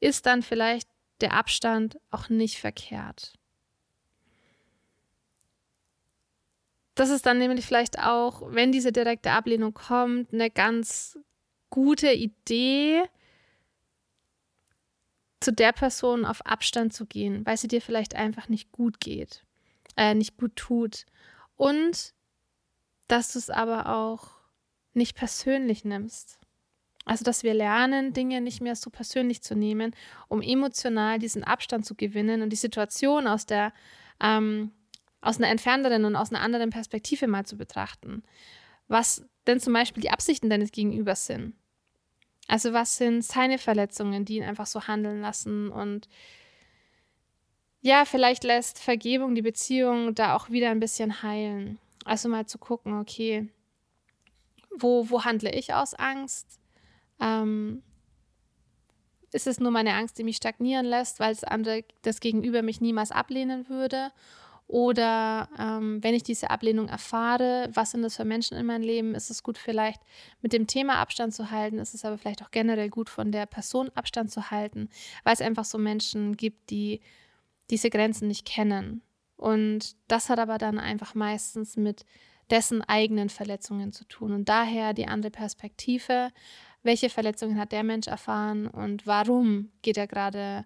ist 0.00 0.26
dann 0.26 0.42
vielleicht 0.42 0.88
der 1.20 1.32
Abstand 1.32 2.00
auch 2.10 2.28
nicht 2.28 2.58
verkehrt. 2.58 3.38
Das 6.96 7.10
ist 7.10 7.26
dann 7.26 7.38
nämlich 7.38 7.64
vielleicht 7.64 8.00
auch, 8.00 8.42
wenn 8.46 8.72
diese 8.72 8.90
direkte 8.90 9.30
Ablehnung 9.30 9.72
kommt, 9.72 10.32
eine 10.32 10.50
ganz 10.50 11.16
gute 11.70 12.10
Idee, 12.10 13.04
zu 15.42 15.52
der 15.52 15.72
Person 15.72 16.24
auf 16.24 16.44
Abstand 16.46 16.92
zu 16.92 17.06
gehen, 17.06 17.44
weil 17.44 17.56
sie 17.56 17.68
dir 17.68 17.80
vielleicht 17.80 18.14
einfach 18.14 18.48
nicht 18.48 18.72
gut 18.72 19.00
geht, 19.00 19.44
äh, 19.96 20.14
nicht 20.14 20.36
gut 20.36 20.56
tut. 20.56 21.06
Und 21.56 22.14
dass 23.08 23.32
du 23.32 23.38
es 23.38 23.50
aber 23.50 23.94
auch 23.94 24.30
nicht 24.94 25.16
persönlich 25.16 25.84
nimmst. 25.84 26.38
Also, 27.04 27.24
dass 27.24 27.42
wir 27.42 27.52
lernen, 27.52 28.12
Dinge 28.12 28.40
nicht 28.40 28.60
mehr 28.60 28.76
so 28.76 28.88
persönlich 28.88 29.42
zu 29.42 29.56
nehmen, 29.56 29.94
um 30.28 30.40
emotional 30.40 31.18
diesen 31.18 31.42
Abstand 31.42 31.84
zu 31.84 31.96
gewinnen 31.96 32.42
und 32.42 32.50
die 32.50 32.56
Situation 32.56 33.26
aus 33.26 33.44
der, 33.44 33.72
ähm, 34.20 34.70
aus 35.20 35.38
einer 35.38 35.48
entfernteren 35.48 36.04
und 36.04 36.14
aus 36.14 36.30
einer 36.30 36.42
anderen 36.42 36.70
Perspektive 36.70 37.26
mal 37.26 37.44
zu 37.44 37.56
betrachten. 37.56 38.22
Was 38.86 39.26
denn 39.46 39.58
zum 39.58 39.72
Beispiel 39.72 40.02
die 40.02 40.10
Absichten 40.10 40.48
deines 40.48 40.70
Gegenübers 40.70 41.26
sind. 41.26 41.54
Also 42.48 42.72
was 42.72 42.96
sind 42.96 43.22
seine 43.22 43.58
Verletzungen, 43.58 44.24
die 44.24 44.36
ihn 44.36 44.44
einfach 44.44 44.66
so 44.66 44.86
handeln 44.86 45.20
lassen 45.20 45.70
und 45.70 46.08
ja, 47.80 48.04
vielleicht 48.04 48.44
lässt 48.44 48.78
Vergebung 48.78 49.34
die 49.34 49.42
Beziehung 49.42 50.14
da 50.14 50.36
auch 50.36 50.50
wieder 50.50 50.70
ein 50.70 50.78
bisschen 50.78 51.22
heilen. 51.22 51.78
Also 52.04 52.28
mal 52.28 52.46
zu 52.46 52.58
gucken, 52.58 53.00
okay, 53.00 53.48
wo, 54.76 55.10
wo 55.10 55.24
handle 55.24 55.52
ich 55.52 55.74
aus 55.74 55.94
Angst? 55.94 56.60
Ähm, 57.20 57.82
ist 59.32 59.46
es 59.46 59.58
nur 59.58 59.70
meine 59.70 59.94
Angst, 59.94 60.18
die 60.18 60.24
mich 60.24 60.36
stagnieren 60.36 60.86
lässt, 60.86 61.18
weil 61.18 61.34
das 61.34 61.42
andere, 61.42 61.84
das 62.02 62.20
Gegenüber 62.20 62.62
mich 62.62 62.80
niemals 62.80 63.10
ablehnen 63.10 63.68
würde? 63.68 64.12
Oder 64.72 65.50
ähm, 65.58 66.02
wenn 66.02 66.14
ich 66.14 66.22
diese 66.22 66.48
Ablehnung 66.48 66.88
erfahre, 66.88 67.68
was 67.74 67.90
sind 67.90 68.00
das 68.00 68.16
für 68.16 68.24
Menschen 68.24 68.56
in 68.56 68.64
meinem 68.64 68.80
Leben? 68.80 69.14
Ist 69.14 69.28
es 69.28 69.42
gut, 69.42 69.58
vielleicht 69.58 70.00
mit 70.40 70.54
dem 70.54 70.66
Thema 70.66 70.94
Abstand 70.94 71.34
zu 71.34 71.50
halten? 71.50 71.76
Ist 71.76 71.92
es 71.92 72.06
aber 72.06 72.16
vielleicht 72.16 72.42
auch 72.42 72.50
generell 72.50 72.88
gut, 72.88 73.10
von 73.10 73.32
der 73.32 73.44
Person 73.44 73.90
Abstand 73.94 74.30
zu 74.30 74.50
halten, 74.50 74.88
weil 75.24 75.34
es 75.34 75.42
einfach 75.42 75.66
so 75.66 75.76
Menschen 75.76 76.38
gibt, 76.38 76.70
die 76.70 77.02
diese 77.68 77.90
Grenzen 77.90 78.28
nicht 78.28 78.46
kennen. 78.46 79.02
Und 79.36 79.94
das 80.08 80.30
hat 80.30 80.38
aber 80.38 80.56
dann 80.56 80.78
einfach 80.78 81.14
meistens 81.14 81.76
mit 81.76 82.06
dessen 82.50 82.80
eigenen 82.80 83.28
Verletzungen 83.28 83.92
zu 83.92 84.06
tun. 84.06 84.32
Und 84.32 84.48
daher 84.48 84.94
die 84.94 85.06
andere 85.06 85.32
Perspektive, 85.32 86.30
welche 86.82 87.10
Verletzungen 87.10 87.58
hat 87.58 87.72
der 87.72 87.84
Mensch 87.84 88.06
erfahren 88.06 88.68
und 88.68 89.06
warum 89.06 89.70
geht 89.82 89.98
er 89.98 90.06
gerade 90.06 90.64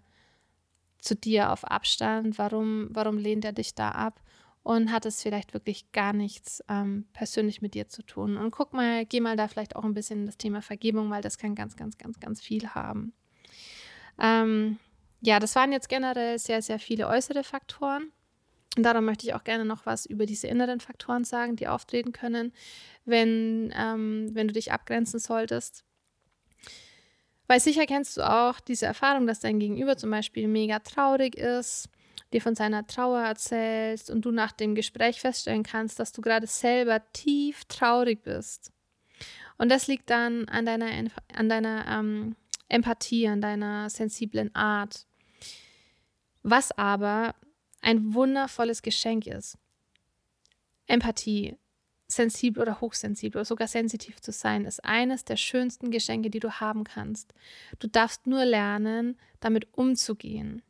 zu 1.06 1.14
dir 1.14 1.52
auf 1.52 1.64
Abstand, 1.64 2.38
warum, 2.38 2.88
warum 2.90 3.18
lehnt 3.18 3.44
er 3.44 3.52
dich 3.52 3.74
da 3.74 3.90
ab 3.90 4.20
und 4.62 4.90
hat 4.90 5.06
es 5.06 5.22
vielleicht 5.22 5.54
wirklich 5.54 5.92
gar 5.92 6.12
nichts 6.12 6.62
ähm, 6.68 7.06
persönlich 7.12 7.62
mit 7.62 7.74
dir 7.74 7.88
zu 7.88 8.02
tun. 8.02 8.36
Und 8.36 8.50
guck 8.50 8.72
mal, 8.72 9.06
geh 9.06 9.20
mal 9.20 9.36
da 9.36 9.46
vielleicht 9.46 9.76
auch 9.76 9.84
ein 9.84 9.94
bisschen 9.94 10.20
in 10.20 10.26
das 10.26 10.38
Thema 10.38 10.60
Vergebung, 10.60 11.08
weil 11.10 11.22
das 11.22 11.38
kann 11.38 11.54
ganz, 11.54 11.76
ganz, 11.76 11.96
ganz, 11.98 12.18
ganz 12.18 12.42
viel 12.42 12.68
haben. 12.70 13.12
Ähm, 14.18 14.78
ja, 15.20 15.38
das 15.38 15.54
waren 15.54 15.72
jetzt 15.72 15.88
generell 15.88 16.38
sehr, 16.38 16.62
sehr 16.62 16.80
viele 16.80 17.06
äußere 17.06 17.44
Faktoren. 17.44 18.10
Und 18.76 18.82
darum 18.82 19.04
möchte 19.04 19.26
ich 19.26 19.34
auch 19.34 19.44
gerne 19.44 19.64
noch 19.64 19.86
was 19.86 20.04
über 20.04 20.26
diese 20.26 20.48
inneren 20.48 20.80
Faktoren 20.80 21.24
sagen, 21.24 21.54
die 21.54 21.68
auftreten 21.68 22.12
können, 22.12 22.52
wenn, 23.04 23.72
ähm, 23.74 24.30
wenn 24.32 24.48
du 24.48 24.52
dich 24.52 24.72
abgrenzen 24.72 25.20
solltest. 25.20 25.84
Weil 27.46 27.60
sicher 27.60 27.86
kennst 27.86 28.16
du 28.16 28.28
auch 28.28 28.60
diese 28.60 28.86
Erfahrung, 28.86 29.26
dass 29.26 29.40
dein 29.40 29.58
Gegenüber 29.58 29.96
zum 29.96 30.10
Beispiel 30.10 30.48
mega 30.48 30.80
traurig 30.80 31.36
ist, 31.36 31.88
dir 32.32 32.42
von 32.42 32.54
seiner 32.54 32.86
Trauer 32.86 33.20
erzählst 33.20 34.10
und 34.10 34.24
du 34.24 34.32
nach 34.32 34.52
dem 34.52 34.74
Gespräch 34.74 35.20
feststellen 35.20 35.62
kannst, 35.62 36.00
dass 36.00 36.12
du 36.12 36.20
gerade 36.20 36.46
selber 36.46 37.00
tief 37.12 37.64
traurig 37.66 38.22
bist. 38.22 38.72
Und 39.58 39.70
das 39.70 39.86
liegt 39.86 40.10
dann 40.10 40.48
an 40.48 40.66
deiner, 40.66 40.90
an 41.34 41.48
deiner 41.48 41.86
ähm, 41.88 42.36
Empathie, 42.68 43.28
an 43.28 43.40
deiner 43.40 43.88
sensiblen 43.90 44.54
Art. 44.54 45.06
Was 46.42 46.72
aber 46.72 47.34
ein 47.80 48.14
wundervolles 48.14 48.82
Geschenk 48.82 49.26
ist. 49.26 49.56
Empathie, 50.86 51.56
sensibel 52.16 52.62
oder 52.62 52.80
hochsensibel 52.80 53.38
oder 53.38 53.44
sogar 53.44 53.68
sensitiv 53.68 54.20
zu 54.20 54.32
sein, 54.32 54.64
ist 54.64 54.84
eines 54.84 55.24
der 55.24 55.36
schönsten 55.36 55.90
Geschenke, 55.90 56.30
die 56.30 56.40
du 56.40 56.50
haben 56.50 56.84
kannst. 56.84 57.34
Du 57.78 57.86
darfst 57.88 58.26
nur 58.26 58.44
lernen, 58.44 59.16
damit 59.40 59.68
umzugehen. 59.72 60.62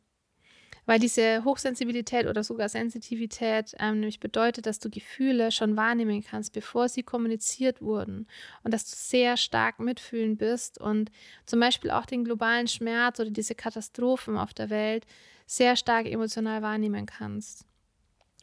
Weil 0.87 0.99
diese 0.99 1.43
Hochsensibilität 1.43 2.27
oder 2.27 2.45
sogar 2.45 2.69
Sensitivität 2.69 3.75
ähm, 3.77 3.99
nämlich 3.99 4.21
bedeutet, 4.21 4.65
dass 4.65 4.79
du 4.79 4.89
Gefühle 4.89 5.51
schon 5.51 5.75
wahrnehmen 5.75 6.23
kannst, 6.23 6.53
bevor 6.53 6.87
sie 6.87 7.03
kommuniziert 7.03 7.81
wurden. 7.81 8.25
Und 8.63 8.73
dass 8.73 8.89
du 8.89 8.95
sehr 8.95 9.35
stark 9.35 9.79
mitfühlen 9.79 10.37
bist 10.37 10.79
und 10.79 11.11
zum 11.45 11.59
Beispiel 11.59 11.91
auch 11.91 12.05
den 12.05 12.23
globalen 12.23 12.69
Schmerz 12.69 13.19
oder 13.19 13.31
diese 13.31 13.53
Katastrophen 13.53 14.37
auf 14.37 14.53
der 14.53 14.69
Welt 14.69 15.05
sehr 15.45 15.75
stark 15.75 16.05
emotional 16.05 16.61
wahrnehmen 16.61 17.05
kannst. 17.05 17.65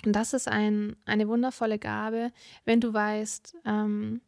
Und 0.04 0.12
das 0.12 0.32
ist 0.32 0.48
ein, 0.48 0.96
eine 1.06 1.28
wundervolle 1.28 1.78
Gabe, 1.78 2.32
wenn 2.64 2.80
du 2.80 2.92
weißt, 2.92 3.56
ähm, 3.64 4.20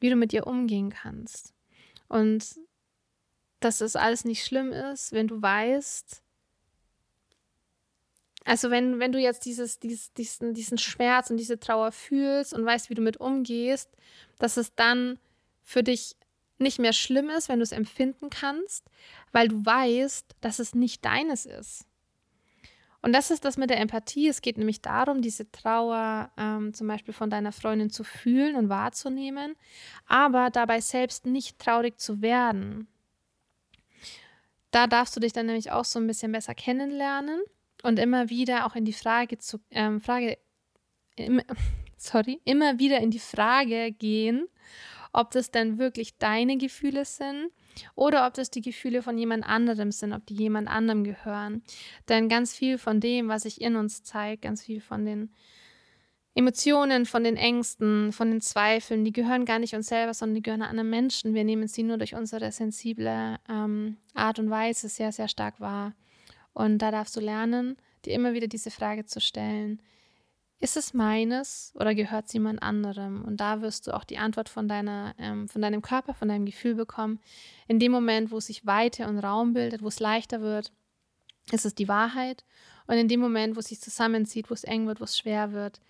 wie 0.00 0.10
du 0.10 0.16
mit 0.16 0.32
ihr 0.32 0.46
umgehen 0.46 0.90
kannst. 0.90 1.52
Und 2.08 2.58
dass 3.60 3.80
es 3.80 3.96
alles 3.96 4.24
nicht 4.24 4.44
schlimm 4.44 4.72
ist, 4.72 5.12
wenn 5.12 5.28
du 5.28 5.40
weißt, 5.40 6.22
also 8.44 8.70
wenn, 8.70 8.98
wenn 8.98 9.12
du 9.12 9.20
jetzt 9.20 9.44
dieses, 9.44 9.78
dieses, 9.78 10.12
diesen, 10.14 10.54
diesen 10.54 10.78
Schmerz 10.78 11.30
und 11.30 11.36
diese 11.36 11.60
Trauer 11.60 11.92
fühlst 11.92 12.52
und 12.52 12.64
weißt, 12.64 12.90
wie 12.90 12.94
du 12.94 13.02
mit 13.02 13.18
umgehst, 13.18 13.88
dass 14.38 14.56
es 14.56 14.74
dann 14.74 15.18
für 15.62 15.82
dich 15.82 16.16
nicht 16.58 16.78
mehr 16.78 16.92
schlimm 16.92 17.30
ist, 17.30 17.48
wenn 17.48 17.60
du 17.60 17.62
es 17.62 17.72
empfinden 17.72 18.30
kannst, 18.30 18.84
weil 19.30 19.48
du 19.48 19.64
weißt, 19.64 20.34
dass 20.40 20.58
es 20.58 20.74
nicht 20.74 21.04
deines 21.04 21.46
ist. 21.46 21.86
Und 23.02 23.12
das 23.12 23.32
ist 23.32 23.44
das 23.44 23.56
mit 23.56 23.68
der 23.68 23.80
Empathie. 23.80 24.28
Es 24.28 24.42
geht 24.42 24.56
nämlich 24.56 24.80
darum, 24.80 25.22
diese 25.22 25.50
Trauer 25.50 26.30
ähm, 26.38 26.72
zum 26.72 26.86
Beispiel 26.86 27.12
von 27.12 27.30
deiner 27.30 27.50
Freundin 27.50 27.90
zu 27.90 28.04
fühlen 28.04 28.54
und 28.54 28.68
wahrzunehmen, 28.68 29.56
aber 30.06 30.50
dabei 30.50 30.80
selbst 30.80 31.26
nicht 31.26 31.58
traurig 31.58 31.98
zu 31.98 32.22
werden. 32.22 32.86
Da 34.70 34.86
darfst 34.86 35.16
du 35.16 35.20
dich 35.20 35.32
dann 35.32 35.46
nämlich 35.46 35.72
auch 35.72 35.84
so 35.84 35.98
ein 35.98 36.06
bisschen 36.06 36.32
besser 36.32 36.54
kennenlernen 36.54 37.42
und 37.82 37.98
immer 37.98 38.30
wieder 38.30 38.66
auch 38.66 38.76
in 38.76 38.84
die 38.84 38.92
Frage 38.92 39.36
zu 39.38 39.60
ähm, 39.70 40.00
Frage 40.00 40.38
im, 41.16 41.42
sorry 41.96 42.40
immer 42.44 42.78
wieder 42.78 43.00
in 43.00 43.10
die 43.10 43.18
Frage 43.18 43.90
gehen, 43.92 44.46
ob 45.12 45.32
das 45.32 45.50
denn 45.50 45.78
wirklich 45.78 46.18
deine 46.18 46.56
Gefühle 46.56 47.04
sind 47.04 47.50
oder 47.94 48.26
ob 48.26 48.34
das 48.34 48.50
die 48.50 48.60
Gefühle 48.60 49.02
von 49.02 49.18
jemand 49.18 49.44
anderem 49.44 49.92
sind, 49.92 50.12
ob 50.12 50.26
die 50.26 50.34
jemand 50.34 50.68
anderem 50.68 51.04
gehören. 51.04 51.62
Denn 52.08 52.28
ganz 52.28 52.54
viel 52.54 52.78
von 52.78 53.00
dem, 53.00 53.28
was 53.28 53.42
sich 53.42 53.60
in 53.60 53.76
uns 53.76 54.02
zeigt, 54.02 54.42
ganz 54.42 54.62
viel 54.62 54.80
von 54.80 55.04
den 55.04 55.30
Emotionen, 56.34 57.04
von 57.04 57.24
den 57.24 57.36
Ängsten, 57.36 58.10
von 58.12 58.30
den 58.30 58.40
Zweifeln, 58.40 59.04
die 59.04 59.12
gehören 59.12 59.44
gar 59.44 59.58
nicht 59.58 59.74
uns 59.74 59.88
selber, 59.88 60.14
sondern 60.14 60.36
die 60.36 60.42
gehören 60.42 60.62
anderen 60.62 60.88
Menschen. 60.88 61.34
Wir 61.34 61.44
nehmen 61.44 61.68
sie 61.68 61.82
nur 61.82 61.98
durch 61.98 62.14
unsere 62.14 62.50
sensible 62.52 63.38
ähm, 63.50 63.98
Art 64.14 64.38
und 64.38 64.48
Weise 64.48 64.88
sehr, 64.88 65.12
sehr 65.12 65.28
stark 65.28 65.60
wahr. 65.60 65.92
Und 66.54 66.78
da 66.78 66.90
darfst 66.90 67.16
du 67.16 67.20
lernen, 67.20 67.76
dir 68.04 68.14
immer 68.14 68.32
wieder 68.32 68.46
diese 68.46 68.70
Frage 68.70 69.04
zu 69.04 69.20
stellen, 69.20 69.80
ist 70.62 70.76
es 70.76 70.94
meines 70.94 71.72
oder 71.74 71.92
gehört 71.92 72.26
es 72.26 72.32
jemand 72.34 72.62
anderem? 72.62 73.24
Und 73.24 73.38
da 73.38 73.62
wirst 73.62 73.88
du 73.88 73.94
auch 73.94 74.04
die 74.04 74.18
Antwort 74.18 74.48
von, 74.48 74.68
deiner, 74.68 75.12
ähm, 75.18 75.48
von 75.48 75.60
deinem 75.60 75.82
Körper, 75.82 76.14
von 76.14 76.28
deinem 76.28 76.46
Gefühl 76.46 76.76
bekommen. 76.76 77.18
In 77.66 77.80
dem 77.80 77.90
Moment, 77.90 78.30
wo 78.30 78.38
sich 78.38 78.64
Weite 78.64 79.08
und 79.08 79.18
Raum 79.18 79.54
bildet, 79.54 79.82
wo 79.82 79.88
es 79.88 79.98
leichter 79.98 80.40
wird, 80.40 80.72
ist 81.50 81.66
es 81.66 81.74
die 81.74 81.88
Wahrheit. 81.88 82.44
Und 82.86 82.94
in 82.96 83.08
dem 83.08 83.18
Moment, 83.18 83.56
wo 83.56 83.58
es 83.58 83.66
sich 83.66 83.80
zusammenzieht, 83.80 84.50
wo 84.50 84.54
es 84.54 84.62
eng 84.62 84.86
wird, 84.86 85.00
wo 85.00 85.04
es 85.04 85.18
schwer 85.18 85.52
wird, 85.52 85.80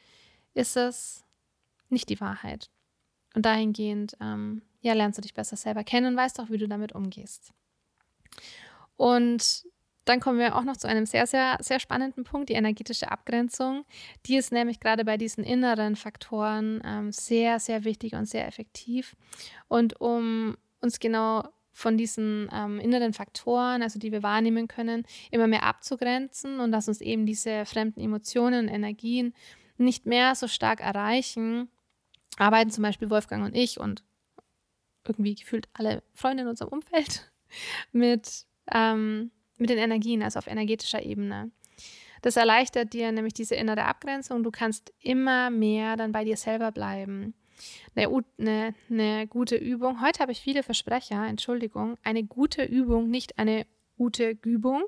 ist 0.55 0.79
es 0.79 1.23
nicht 1.91 2.09
die 2.09 2.21
Wahrheit. 2.21 2.71
Und 3.35 3.45
dahingehend, 3.45 4.17
ähm, 4.23 4.63
ja, 4.81 4.95
lernst 4.95 5.19
du 5.19 5.23
dich 5.23 5.35
besser 5.35 5.57
selber 5.57 5.85
kennen 5.85 6.07
und 6.07 6.17
weißt 6.17 6.41
auch, 6.41 6.49
wie 6.49 6.59
du 6.59 6.67
damit 6.67 6.95
umgehst. 6.95 7.53
Und 8.97 9.67
dann 10.05 10.21
kommen 10.21 10.39
wir 10.39 10.57
auch 10.57 10.65
noch 10.65 10.77
zu 10.77 10.89
einem 10.89 11.07
sehr, 11.07 11.27
sehr, 11.27 11.59
sehr 11.61 11.79
spannenden 11.79 12.25
Punkt, 12.25 12.49
die 12.49 12.55
energetische 12.55 13.11
Abgrenzung. 13.11 13.85
Die 14.27 14.37
ist 14.37 14.53
nämlich 14.53 14.81
gerade 14.81 15.05
bei 15.05 15.17
diesen 15.17 15.45
inneren 15.45 15.97
Faktoren 15.97 16.83
ähm, 16.85 17.13
sehr, 17.13 17.61
sehr 17.61 17.85
wichtig 17.85 18.15
und 18.15 18.27
sehr 18.27 18.47
effektiv. 18.47 19.15
Und 19.69 20.01
um 20.01 20.57
uns 20.81 20.99
genau 20.99 21.45
von 21.73 21.97
diesen 21.97 22.51
ähm, 22.53 22.81
inneren 22.81 23.13
Faktoren, 23.13 23.83
also 23.83 23.99
die 23.99 24.13
wir 24.13 24.23
wahrnehmen 24.23 24.69
können, 24.69 25.05
immer 25.31 25.47
mehr 25.47 25.63
abzugrenzen 25.63 26.61
und 26.61 26.73
dass 26.73 26.89
uns 26.89 27.01
eben 27.01 27.25
diese 27.25 27.65
fremden 27.65 28.01
Emotionen 28.01 28.67
und 28.67 28.75
Energien 28.75 29.35
nicht 29.79 30.05
mehr 30.05 30.35
so 30.35 30.49
stark 30.49 30.81
erreichen, 30.81 31.69
arbeiten 32.39 32.71
zum 32.71 32.83
Beispiel 32.83 33.09
Wolfgang 33.09 33.45
und 33.45 33.55
ich 33.55 33.81
und 33.81 34.03
irgendwie 35.07 35.35
gefühlt 35.35 35.69
alle 35.73 36.03
Freunde 36.15 36.43
in 36.43 36.49
unserem 36.49 36.73
Umfeld 36.73 37.31
mit 37.93 38.47
ähm, 38.71 39.31
mit 39.63 39.71
den 39.71 39.79
Energien, 39.79 40.23
also 40.23 40.39
auf 40.39 40.47
energetischer 40.47 41.03
Ebene. 41.03 41.51
Das 42.21 42.37
erleichtert 42.37 42.93
dir 42.93 43.11
nämlich 43.11 43.35
diese 43.35 43.55
innere 43.55 43.85
Abgrenzung. 43.85 44.43
Du 44.43 44.51
kannst 44.51 44.93
immer 45.01 45.51
mehr 45.51 45.97
dann 45.97 46.13
bei 46.13 46.25
dir 46.25 46.37
selber 46.37 46.71
bleiben. 46.71 47.35
Eine, 47.95 48.25
eine, 48.39 48.75
eine 48.91 49.27
gute 49.27 49.57
Übung. 49.57 50.01
Heute 50.03 50.21
habe 50.21 50.33
ich 50.33 50.41
viele 50.41 50.63
Versprecher, 50.63 51.27
Entschuldigung. 51.27 51.97
Eine 52.03 52.25
gute 52.25 52.65
Übung, 52.65 53.11
nicht 53.11 53.39
eine 53.39 53.67
gute 53.97 54.37
Übung, 54.43 54.83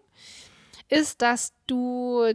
ist, 0.88 1.22
dass 1.22 1.54
du 1.66 2.34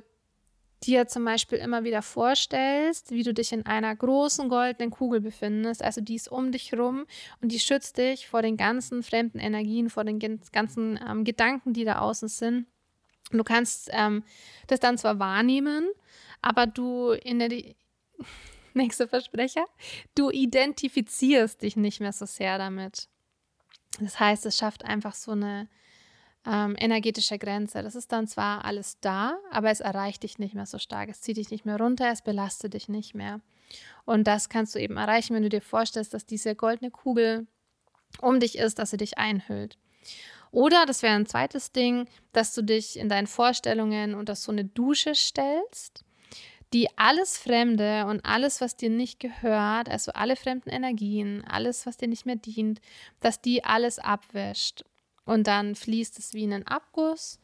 dir 0.83 1.07
zum 1.07 1.25
Beispiel 1.25 1.57
immer 1.57 1.83
wieder 1.83 2.01
vorstellst, 2.01 3.11
wie 3.11 3.23
du 3.23 3.33
dich 3.33 3.51
in 3.51 3.65
einer 3.65 3.95
großen 3.95 4.49
goldenen 4.49 4.91
Kugel 4.91 5.19
befindest, 5.19 5.83
also 5.83 6.01
die 6.01 6.15
ist 6.15 6.29
um 6.29 6.51
dich 6.51 6.73
rum 6.73 7.05
und 7.41 7.51
die 7.51 7.59
schützt 7.59 7.97
dich 7.97 8.27
vor 8.27 8.41
den 8.41 8.57
ganzen 8.57 9.03
fremden 9.03 9.39
Energien, 9.39 9.89
vor 9.89 10.03
den 10.03 10.19
ganzen 10.51 10.99
ähm, 11.07 11.23
Gedanken, 11.23 11.73
die 11.73 11.83
da 11.83 11.99
außen 11.99 12.29
sind. 12.29 12.65
Und 13.31 13.37
du 13.37 13.43
kannst 13.43 13.89
ähm, 13.91 14.23
das 14.67 14.79
dann 14.79 14.97
zwar 14.97 15.19
wahrnehmen, 15.19 15.89
aber 16.41 16.65
du 16.65 17.11
in 17.11 17.39
der 17.39 17.49
nächste 18.73 19.07
Versprecher, 19.07 19.65
du 20.15 20.31
identifizierst 20.31 21.61
dich 21.61 21.75
nicht 21.75 21.99
mehr 21.99 22.13
so 22.13 22.25
sehr 22.25 22.57
damit. 22.57 23.09
Das 23.99 24.19
heißt, 24.19 24.45
es 24.45 24.57
schafft 24.57 24.85
einfach 24.85 25.13
so 25.13 25.31
eine 25.31 25.67
ähm, 26.49 26.75
energetische 26.79 27.37
Grenze. 27.37 27.83
Das 27.83 27.95
ist 27.95 28.11
dann 28.11 28.27
zwar 28.27 28.65
alles 28.65 28.99
da, 28.99 29.37
aber 29.51 29.69
es 29.69 29.81
erreicht 29.81 30.23
dich 30.23 30.39
nicht 30.39 30.55
mehr 30.55 30.65
so 30.65 30.79
stark. 30.79 31.09
Es 31.09 31.21
zieht 31.21 31.37
dich 31.37 31.51
nicht 31.51 31.65
mehr 31.65 31.77
runter, 31.77 32.09
es 32.11 32.23
belastet 32.23 32.73
dich 32.73 32.89
nicht 32.89 33.13
mehr. 33.13 33.41
Und 34.05 34.25
das 34.25 34.49
kannst 34.49 34.73
du 34.73 34.79
eben 34.79 34.97
erreichen, 34.97 35.35
wenn 35.35 35.43
du 35.43 35.49
dir 35.49 35.61
vorstellst, 35.61 36.13
dass 36.13 36.25
diese 36.25 36.55
goldene 36.55 36.89
Kugel 36.89 37.45
um 38.21 38.39
dich 38.39 38.57
ist, 38.57 38.79
dass 38.79 38.89
sie 38.89 38.97
dich 38.97 39.19
einhüllt. 39.19 39.77
Oder, 40.51 40.87
das 40.87 41.03
wäre 41.03 41.13
ein 41.13 41.27
zweites 41.27 41.71
Ding, 41.71 42.07
dass 42.33 42.55
du 42.55 42.63
dich 42.63 42.97
in 42.97 43.09
deinen 43.09 43.27
Vorstellungen 43.27 44.15
unter 44.15 44.35
so 44.35 44.51
eine 44.51 44.65
Dusche 44.65 45.13
stellst, 45.13 46.03
die 46.73 46.87
alles 46.97 47.37
Fremde 47.37 48.07
und 48.07 48.25
alles, 48.25 48.59
was 48.59 48.75
dir 48.75 48.89
nicht 48.89 49.19
gehört, 49.19 49.89
also 49.89 50.11
alle 50.13 50.35
fremden 50.35 50.69
Energien, 50.69 51.43
alles, 51.47 51.85
was 51.85 51.97
dir 51.97 52.07
nicht 52.07 52.25
mehr 52.25 52.37
dient, 52.37 52.81
dass 53.19 53.39
die 53.41 53.63
alles 53.63 53.99
abwäscht. 53.99 54.83
Und 55.25 55.47
dann 55.47 55.75
fließt 55.75 56.17
es 56.19 56.33
wie 56.33 56.43
in 56.43 56.53
einen 56.53 56.67
Abguss 56.67 57.39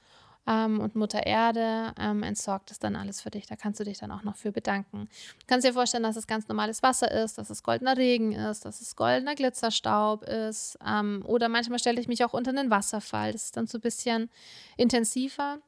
ähm, 0.47 0.79
und 0.79 0.95
Mutter 0.95 1.25
Erde 1.25 1.93
ähm, 1.99 2.23
entsorgt 2.23 2.71
es 2.71 2.79
dann 2.79 2.95
alles 2.95 3.21
für 3.21 3.31
dich. 3.31 3.47
Da 3.47 3.55
kannst 3.55 3.79
du 3.79 3.83
dich 3.83 3.97
dann 3.97 4.11
auch 4.11 4.23
noch 4.23 4.35
für 4.35 4.51
bedanken. 4.51 5.09
Du 5.39 5.45
kannst 5.47 5.65
dir 5.67 5.73
vorstellen, 5.73 6.03
dass 6.03 6.15
es 6.15 6.27
ganz 6.27 6.47
normales 6.47 6.83
Wasser 6.83 7.11
ist, 7.11 7.37
dass 7.37 7.49
es 7.49 7.63
goldener 7.63 7.97
Regen 7.97 8.33
ist, 8.33 8.65
dass 8.65 8.81
es 8.81 8.95
goldener 8.95 9.35
Glitzerstaub 9.35 10.23
ist. 10.23 10.77
Ähm, 10.85 11.23
oder 11.25 11.49
manchmal 11.49 11.79
stelle 11.79 11.99
ich 11.99 12.07
mich 12.07 12.23
auch 12.23 12.33
unter 12.33 12.51
einen 12.51 12.69
Wasserfall. 12.69 13.31
Das 13.31 13.45
ist 13.45 13.57
dann 13.57 13.67
so 13.67 13.77
ein 13.77 13.81
bisschen 13.81 14.29
intensiver. 14.77 15.59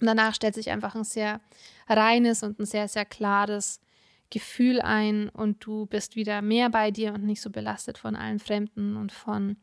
Und 0.00 0.06
danach 0.06 0.34
stellt 0.34 0.54
sich 0.54 0.70
einfach 0.70 0.94
ein 0.94 1.04
sehr 1.04 1.40
reines 1.88 2.42
und 2.42 2.58
ein 2.58 2.66
sehr, 2.66 2.88
sehr 2.88 3.04
klares 3.04 3.80
Gefühl 4.30 4.80
ein 4.80 5.28
und 5.28 5.64
du 5.64 5.86
bist 5.86 6.16
wieder 6.16 6.40
mehr 6.40 6.70
bei 6.70 6.90
dir 6.90 7.12
und 7.12 7.24
nicht 7.24 7.42
so 7.42 7.50
belastet 7.50 7.98
von 7.98 8.16
allen 8.16 8.38
Fremden 8.38 8.96
und 8.96 9.12
von 9.12 9.58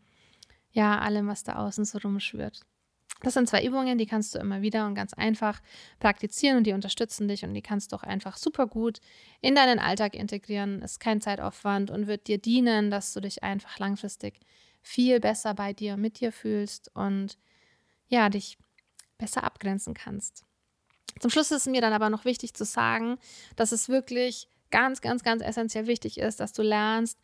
ja, 0.71 0.99
allem, 0.99 1.27
was 1.27 1.43
da 1.43 1.55
außen 1.55 1.85
so 1.85 1.97
rumschwirrt. 1.99 2.61
Das 3.21 3.33
sind 3.33 3.49
zwei 3.49 3.65
Übungen, 3.65 3.97
die 3.97 4.05
kannst 4.05 4.33
du 4.33 4.39
immer 4.39 4.61
wieder 4.61 4.85
und 4.85 4.95
ganz 4.95 5.13
einfach 5.13 5.61
praktizieren 5.99 6.57
und 6.57 6.63
die 6.65 6.71
unterstützen 6.71 7.27
dich 7.27 7.43
und 7.43 7.53
die 7.53 7.61
kannst 7.61 7.91
du 7.91 7.97
auch 7.97 8.03
einfach 8.03 8.37
super 8.37 8.65
gut 8.65 8.99
in 9.41 9.55
deinen 9.55 9.77
Alltag 9.77 10.15
integrieren. 10.15 10.81
Ist 10.81 11.01
kein 11.01 11.19
Zeitaufwand 11.19 11.91
und 11.91 12.07
wird 12.07 12.27
dir 12.27 12.37
dienen, 12.37 12.89
dass 12.89 13.13
du 13.13 13.19
dich 13.19 13.43
einfach 13.43 13.77
langfristig 13.77 14.39
viel 14.81 15.19
besser 15.19 15.53
bei 15.53 15.73
dir 15.73 15.97
mit 15.97 16.21
dir 16.21 16.31
fühlst 16.31 16.95
und 16.95 17.37
ja, 18.07 18.29
dich 18.29 18.57
besser 19.17 19.43
abgrenzen 19.43 19.93
kannst. 19.93 20.45
Zum 21.19 21.29
Schluss 21.29 21.51
ist 21.51 21.61
es 21.61 21.67
mir 21.67 21.81
dann 21.81 21.91
aber 21.91 22.09
noch 22.09 22.23
wichtig 22.23 22.53
zu 22.53 22.63
sagen, 22.63 23.17
dass 23.57 23.73
es 23.73 23.89
wirklich 23.89 24.47
ganz, 24.71 25.01
ganz, 25.01 25.23
ganz 25.23 25.43
essentiell 25.43 25.87
wichtig 25.87 26.17
ist, 26.17 26.39
dass 26.39 26.53
du 26.53 26.61
lernst, 26.61 27.19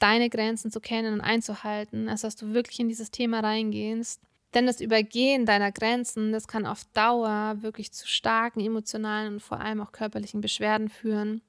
deine 0.00 0.30
Grenzen 0.30 0.70
zu 0.70 0.80
kennen 0.80 1.12
und 1.12 1.20
einzuhalten, 1.20 2.08
also 2.08 2.26
dass 2.26 2.36
du 2.36 2.52
wirklich 2.52 2.80
in 2.80 2.88
dieses 2.88 3.10
Thema 3.10 3.40
reingehst 3.40 4.20
denn 4.54 4.66
das 4.66 4.80
Übergehen 4.80 5.46
deiner 5.46 5.70
Grenzen, 5.70 6.32
das 6.32 6.48
kann 6.48 6.66
auf 6.66 6.84
Dauer 6.92 7.56
wirklich 7.60 7.92
zu 7.92 8.06
starken 8.08 8.60
emotionalen 8.60 9.34
und 9.34 9.40
vor 9.40 9.60
allem 9.60 9.80
auch 9.80 9.92
körperlichen 9.92 10.40
Beschwerden 10.40 10.88
führen. 10.88 11.42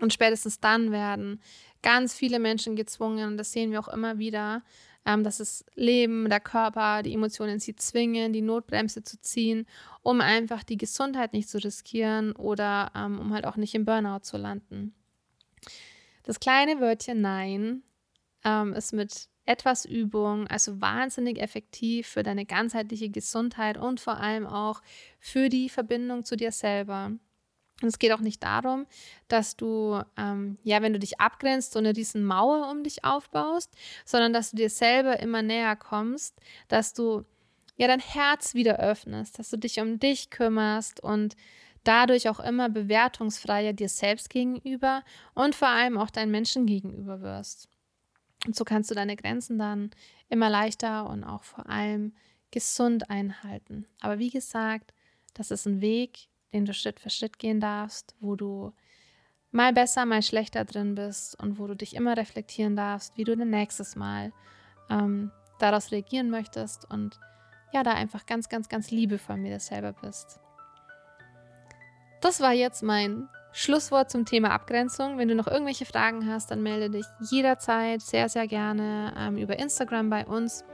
Und 0.00 0.12
spätestens 0.12 0.60
dann 0.60 0.92
werden 0.92 1.40
ganz 1.82 2.14
viele 2.14 2.38
Menschen 2.38 2.76
gezwungen, 2.76 3.30
und 3.30 3.36
das 3.36 3.52
sehen 3.52 3.72
wir 3.72 3.80
auch 3.80 3.88
immer 3.88 4.18
wieder, 4.18 4.62
ähm, 5.04 5.24
dass 5.24 5.38
das 5.38 5.64
Leben, 5.74 6.28
der 6.28 6.38
Körper, 6.38 7.02
die 7.02 7.14
Emotionen 7.14 7.58
sie 7.58 7.74
zwingen, 7.74 8.32
die 8.32 8.42
Notbremse 8.42 9.02
zu 9.02 9.20
ziehen, 9.20 9.66
um 10.02 10.20
einfach 10.20 10.62
die 10.62 10.76
Gesundheit 10.76 11.32
nicht 11.32 11.48
zu 11.48 11.58
riskieren 11.58 12.32
oder 12.32 12.92
ähm, 12.94 13.18
um 13.18 13.32
halt 13.32 13.46
auch 13.46 13.56
nicht 13.56 13.74
im 13.74 13.84
Burnout 13.84 14.20
zu 14.20 14.36
landen. 14.36 14.94
Das 16.28 16.40
kleine 16.40 16.78
Wörtchen 16.78 17.22
Nein 17.22 17.82
ähm, 18.44 18.74
ist 18.74 18.92
mit 18.92 19.30
etwas 19.46 19.86
Übung, 19.86 20.46
also 20.46 20.78
wahnsinnig 20.78 21.40
effektiv 21.40 22.06
für 22.06 22.22
deine 22.22 22.44
ganzheitliche 22.44 23.08
Gesundheit 23.08 23.78
und 23.78 23.98
vor 23.98 24.18
allem 24.18 24.46
auch 24.46 24.82
für 25.18 25.48
die 25.48 25.70
Verbindung 25.70 26.26
zu 26.26 26.36
dir 26.36 26.52
selber. 26.52 27.12
Und 27.80 27.88
es 27.88 27.98
geht 27.98 28.12
auch 28.12 28.20
nicht 28.20 28.42
darum, 28.42 28.84
dass 29.28 29.56
du, 29.56 30.02
ähm, 30.18 30.58
ja, 30.64 30.82
wenn 30.82 30.92
du 30.92 30.98
dich 30.98 31.18
abgrenzt, 31.18 31.72
so 31.72 31.78
eine 31.78 31.96
riesen 31.96 32.26
Mauer 32.26 32.70
um 32.70 32.84
dich 32.84 33.06
aufbaust, 33.06 33.74
sondern 34.04 34.34
dass 34.34 34.50
du 34.50 34.58
dir 34.58 34.68
selber 34.68 35.20
immer 35.20 35.40
näher 35.40 35.76
kommst, 35.76 36.38
dass 36.68 36.92
du 36.92 37.24
ja 37.78 37.86
dein 37.86 38.00
Herz 38.00 38.52
wieder 38.52 38.78
öffnest, 38.80 39.38
dass 39.38 39.48
du 39.48 39.56
dich 39.56 39.80
um 39.80 39.98
dich 39.98 40.28
kümmerst 40.28 41.02
und 41.02 41.36
dadurch 41.84 42.28
auch 42.28 42.40
immer 42.40 42.68
bewertungsfreier 42.68 43.72
dir 43.72 43.88
selbst 43.88 44.30
gegenüber 44.30 45.02
und 45.34 45.54
vor 45.54 45.68
allem 45.68 45.98
auch 45.98 46.10
deinen 46.10 46.30
Menschen 46.30 46.66
gegenüber 46.66 47.20
wirst. 47.20 47.68
Und 48.46 48.54
so 48.54 48.64
kannst 48.64 48.90
du 48.90 48.94
deine 48.94 49.16
Grenzen 49.16 49.58
dann 49.58 49.90
immer 50.28 50.50
leichter 50.50 51.08
und 51.08 51.24
auch 51.24 51.42
vor 51.42 51.68
allem 51.68 52.14
gesund 52.50 53.10
einhalten. 53.10 53.86
Aber 54.00 54.18
wie 54.18 54.30
gesagt, 54.30 54.94
das 55.34 55.50
ist 55.50 55.66
ein 55.66 55.80
Weg, 55.80 56.28
den 56.52 56.64
du 56.64 56.72
Schritt 56.72 57.00
für 57.00 57.10
Schritt 57.10 57.38
gehen 57.38 57.60
darfst, 57.60 58.14
wo 58.20 58.36
du 58.36 58.72
mal 59.50 59.72
besser, 59.72 60.06
mal 60.06 60.22
schlechter 60.22 60.64
drin 60.64 60.94
bist 60.94 61.38
und 61.40 61.58
wo 61.58 61.66
du 61.66 61.76
dich 61.76 61.94
immer 61.94 62.16
reflektieren 62.16 62.76
darfst, 62.76 63.16
wie 63.16 63.24
du 63.24 63.36
dann 63.36 63.50
nächstes 63.50 63.96
Mal 63.96 64.32
ähm, 64.90 65.30
daraus 65.58 65.90
reagieren 65.90 66.30
möchtest 66.30 66.90
und 66.90 67.18
ja, 67.72 67.82
da 67.82 67.92
einfach 67.92 68.24
ganz, 68.24 68.48
ganz, 68.48 68.68
ganz 68.68 68.90
liebevoll 68.90 69.36
mit 69.36 69.52
dir 69.52 69.60
selber 69.60 69.92
bist. 69.92 70.40
Das 72.20 72.40
war 72.40 72.52
jetzt 72.52 72.82
mein 72.82 73.28
Schlusswort 73.52 74.10
zum 74.10 74.24
Thema 74.24 74.50
Abgrenzung. 74.50 75.18
Wenn 75.18 75.28
du 75.28 75.34
noch 75.34 75.46
irgendwelche 75.46 75.84
Fragen 75.84 76.30
hast, 76.30 76.50
dann 76.50 76.62
melde 76.62 76.90
dich 76.90 77.06
jederzeit 77.30 78.02
sehr, 78.02 78.28
sehr 78.28 78.46
gerne 78.46 79.14
ähm, 79.16 79.36
über 79.36 79.58
Instagram 79.58 80.10
bei 80.10 80.26
uns. 80.26 80.64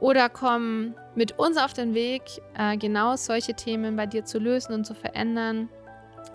Oder 0.00 0.28
komm 0.28 0.94
mit 1.14 1.38
uns 1.38 1.56
auf 1.56 1.74
den 1.74 1.94
Weg, 1.94 2.22
äh, 2.58 2.76
genau 2.76 3.14
solche 3.16 3.54
Themen 3.54 3.94
bei 3.94 4.06
dir 4.06 4.24
zu 4.24 4.38
lösen 4.38 4.74
und 4.74 4.84
zu 4.84 4.94
verändern. 4.94 5.68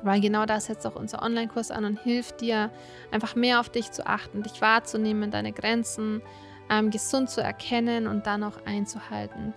Weil 0.03 0.21
genau 0.21 0.45
das 0.45 0.65
setzt 0.65 0.85
auch 0.85 0.95
unser 0.95 1.21
Online-Kurs 1.21 1.71
an 1.71 1.83
und 1.83 1.99
hilft 1.99 2.41
dir, 2.41 2.69
einfach 3.11 3.35
mehr 3.35 3.59
auf 3.59 3.69
dich 3.69 3.91
zu 3.91 4.05
achten, 4.05 4.43
dich 4.43 4.61
wahrzunehmen, 4.61 5.31
deine 5.31 5.51
Grenzen 5.51 6.21
ähm, 6.69 6.91
gesund 6.91 7.29
zu 7.29 7.41
erkennen 7.41 8.07
und 8.07 8.27
dann 8.27 8.43
auch 8.43 8.65
einzuhalten. 8.65 9.53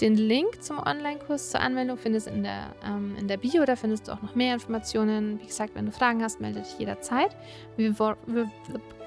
Den 0.00 0.16
Link 0.16 0.62
zum 0.62 0.78
Online-Kurs 0.78 1.50
zur 1.50 1.60
Anwendung 1.60 1.96
findest 1.96 2.26
du 2.26 2.32
in 2.32 2.42
der, 2.42 2.74
ähm, 2.84 3.16
in 3.18 3.28
der 3.28 3.38
Bio. 3.38 3.64
Da 3.64 3.76
findest 3.76 4.08
du 4.08 4.12
auch 4.12 4.20
noch 4.20 4.34
mehr 4.34 4.54
Informationen. 4.54 5.40
Wie 5.40 5.46
gesagt, 5.46 5.74
wenn 5.74 5.86
du 5.86 5.92
Fragen 5.92 6.22
hast, 6.22 6.40
melde 6.40 6.60
dich 6.60 6.78
jederzeit. 6.78 7.34
Wir, 7.76 7.96
wir, 7.96 8.50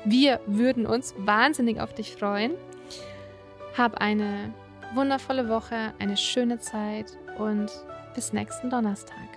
wir 0.06 0.40
würden 0.48 0.86
uns 0.88 1.14
wahnsinnig 1.18 1.80
auf 1.80 1.94
dich 1.94 2.14
freuen. 2.14 2.54
Hab 3.78 4.02
eine 4.02 4.54
wundervolle 4.96 5.48
Woche, 5.48 5.94
eine 6.00 6.18
schöne 6.18 6.60
Zeit 6.60 7.18
und 7.38 7.70
bis 8.16 8.34
nächsten 8.34 8.72
Donnerstag. 8.72 9.29